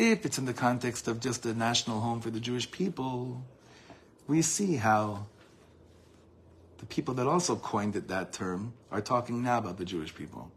[0.00, 3.44] If it's in the context of just a national home for the Jewish people,
[4.26, 5.26] we see how
[6.78, 10.50] the people that also coined it that term are talking now about the Jewish people.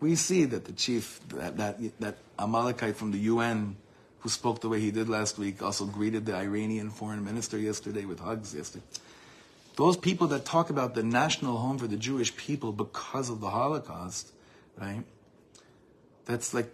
[0.00, 3.76] We see that the chief, that, that, that Amalekite from the UN
[4.20, 8.06] who spoke the way he did last week, also greeted the Iranian foreign minister yesterday
[8.06, 8.86] with hugs yesterday.
[9.76, 13.50] Those people that talk about the national home for the Jewish people because of the
[13.50, 14.32] Holocaust,
[14.80, 15.02] right?
[16.24, 16.72] That's like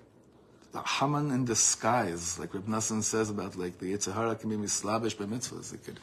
[0.72, 4.56] the Haman in disguise, like Reb Nassan says about like the Yetzer Hara can be
[4.56, 5.72] mislavish by mitzvahs.
[5.72, 5.98] It could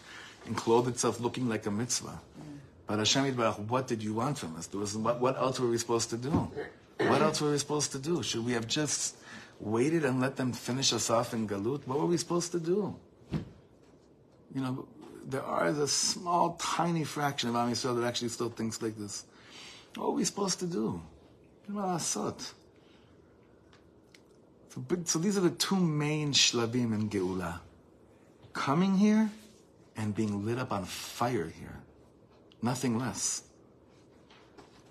[0.47, 2.19] enclothe itself looking like a mitzvah.
[2.87, 4.67] But Hashem Yitbarach, what did you want from us?
[4.67, 6.51] There was, what, what else were we supposed to do?
[6.97, 8.21] What else were we supposed to do?
[8.23, 9.17] Should we have just
[9.59, 11.87] waited and let them finish us off in Galut?
[11.87, 12.95] What were we supposed to do?
[14.53, 14.87] You know,
[15.27, 19.25] there are a small, tiny fraction of Am Yisrael that actually still thinks like this.
[19.95, 21.01] What are we supposed to do?
[24.74, 27.60] So, so these are the two main shlavim in Geula.
[28.52, 29.30] Coming here
[29.96, 31.80] and being lit up on fire here.
[32.62, 33.42] Nothing less.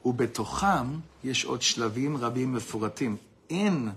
[0.06, 3.18] ובתוכם יש עוד שלבים רבים מפורטים.
[3.50, 3.96] In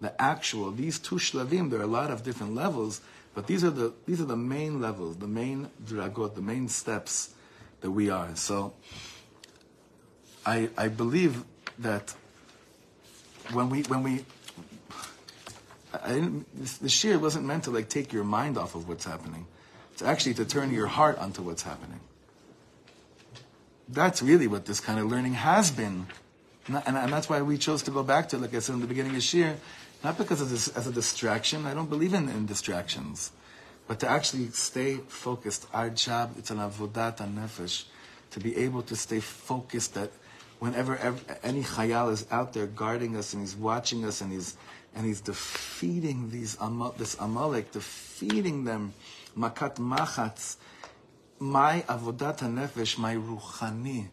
[0.00, 3.00] the actual, these two shlavim, there are a lot of different levels,
[3.34, 7.34] but these are the, these are the main levels, the main dragot, the main steps
[7.80, 8.34] that we are.
[8.36, 8.72] So
[10.44, 11.44] I, I believe
[11.78, 12.14] that
[13.52, 14.24] when we, when we,
[16.03, 19.45] I didn't, the shir wasn't meant to like take your mind off of what's happening.
[19.93, 21.99] It's actually to turn your heart onto what's happening
[23.87, 26.07] that's really what this kind of learning has been.
[26.67, 28.81] And, and, and that's why we chose to go back to, like I said in
[28.81, 29.57] the beginning of Shir,
[30.03, 31.65] not because of this as a distraction.
[31.65, 33.31] I don't believe in, in distractions,
[33.87, 35.67] but to actually stay focused.
[35.73, 37.85] Our job, it's an avodat nefesh,
[38.31, 40.11] to be able to stay focused that
[40.59, 44.57] whenever ev any chayal is out there guarding us and he's watching us and he's
[44.95, 46.57] and he's defeating these
[46.97, 48.93] this Amalek, defeating them,
[49.37, 50.55] makat machatz,
[51.37, 54.07] my avodat nefesh, my ruchani,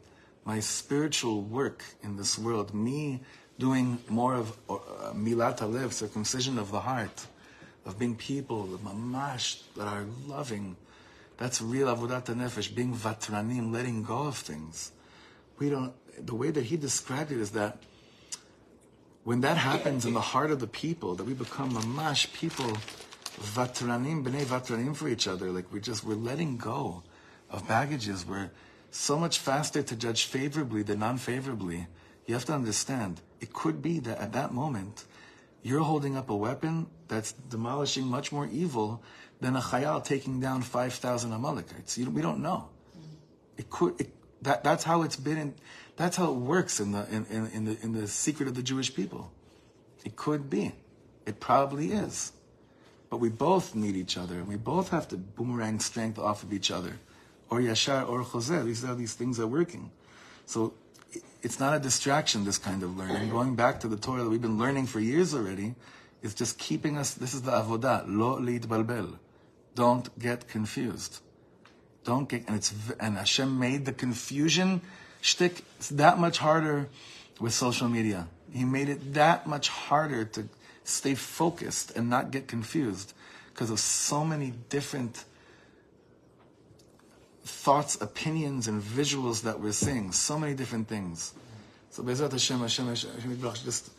[0.44, 3.20] my spiritual work in this world, me
[3.58, 4.74] doing more of uh,
[5.14, 7.26] milat alev, circumcision of the heart,
[7.86, 10.76] of being people, of mamash, that are loving.
[11.36, 14.90] That's real avodat nefesh, being vatranim, letting go of things.
[15.58, 15.92] We don't.
[16.18, 17.78] The way that he described it is that
[19.24, 22.72] when that happens in the heart of the people, that we become mamash people,
[23.54, 25.50] vatranim, bnei vatranim for each other.
[25.50, 27.02] Like we're just we're letting go
[27.50, 28.26] of baggages.
[28.26, 28.50] We're
[28.90, 31.86] so much faster to judge favorably than non-favorably.
[32.26, 35.04] You have to understand, it could be that at that moment,
[35.62, 39.02] you're holding up a weapon that's demolishing much more evil
[39.40, 41.98] than a chayal taking down 5,000 Amalekites.
[41.98, 42.68] You, we don't know.
[43.56, 44.10] It could, it,
[44.42, 45.54] that, that's how it's been, in,
[45.96, 48.62] that's how it works in the, in, in, in, the, in the secret of the
[48.62, 49.30] Jewish people.
[50.04, 50.72] It could be.
[51.26, 52.32] It probably is.
[53.08, 56.52] But we both need each other, and we both have to boomerang strength off of
[56.52, 56.98] each other
[57.50, 58.64] or yashar or chozer.
[58.64, 59.90] These are these things are working.
[60.46, 60.72] So
[61.42, 62.44] it's not a distraction.
[62.44, 65.34] This kind of learning, going back to the Torah that we've been learning for years
[65.34, 65.74] already,
[66.22, 67.12] is just keeping us.
[67.12, 68.04] This is the avodah.
[68.06, 69.18] Lo balbel.
[69.74, 71.20] Don't get confused.
[72.04, 74.80] Don't get and it's and Hashem made the confusion
[75.20, 75.62] shtick.
[75.90, 76.88] That much harder
[77.40, 78.28] with social media.
[78.52, 80.48] He made it that much harder to
[80.84, 83.14] stay focused and not get confused
[83.52, 85.24] because of so many different
[87.44, 90.12] thoughts, opinions, and visuals that we're seeing.
[90.12, 91.32] So many different things.
[91.90, 93.90] So Bezrat Hashem, Hashem, Hashem, Hashem, just,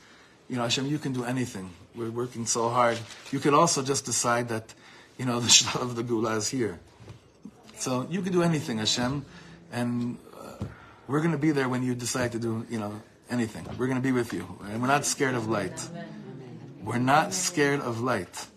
[0.49, 1.69] you know, Hashem, you can do anything.
[1.95, 2.97] We're working so hard.
[3.31, 4.73] You could also just decide that,
[5.17, 6.79] you know, the Shlah of the Geula is here.
[7.83, 9.25] So you can do anything, Hashem,
[9.73, 10.63] and uh,
[11.05, 13.67] we're going to be there when you decide to do, you know, anything.
[13.77, 15.89] We're going to be with you, and we're not scared of light.
[16.81, 18.47] We're not scared of light.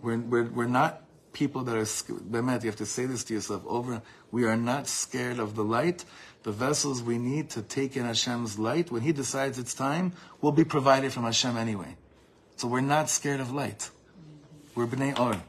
[0.00, 1.88] We're, we're, we're not people that are
[2.62, 4.00] you have to say this to yourself over.
[4.30, 6.04] We are not scared of the light.
[6.44, 10.52] The vessels we need to take in Hashem's light, when He decides it's time, will
[10.52, 11.96] be provided from Hashem anyway.
[12.58, 13.90] So we're not scared of light.
[14.76, 15.42] We're bnei or.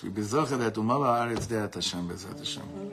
[0.00, 2.80] Should we be that umala haaretz de'at Hashem bezat Hashem.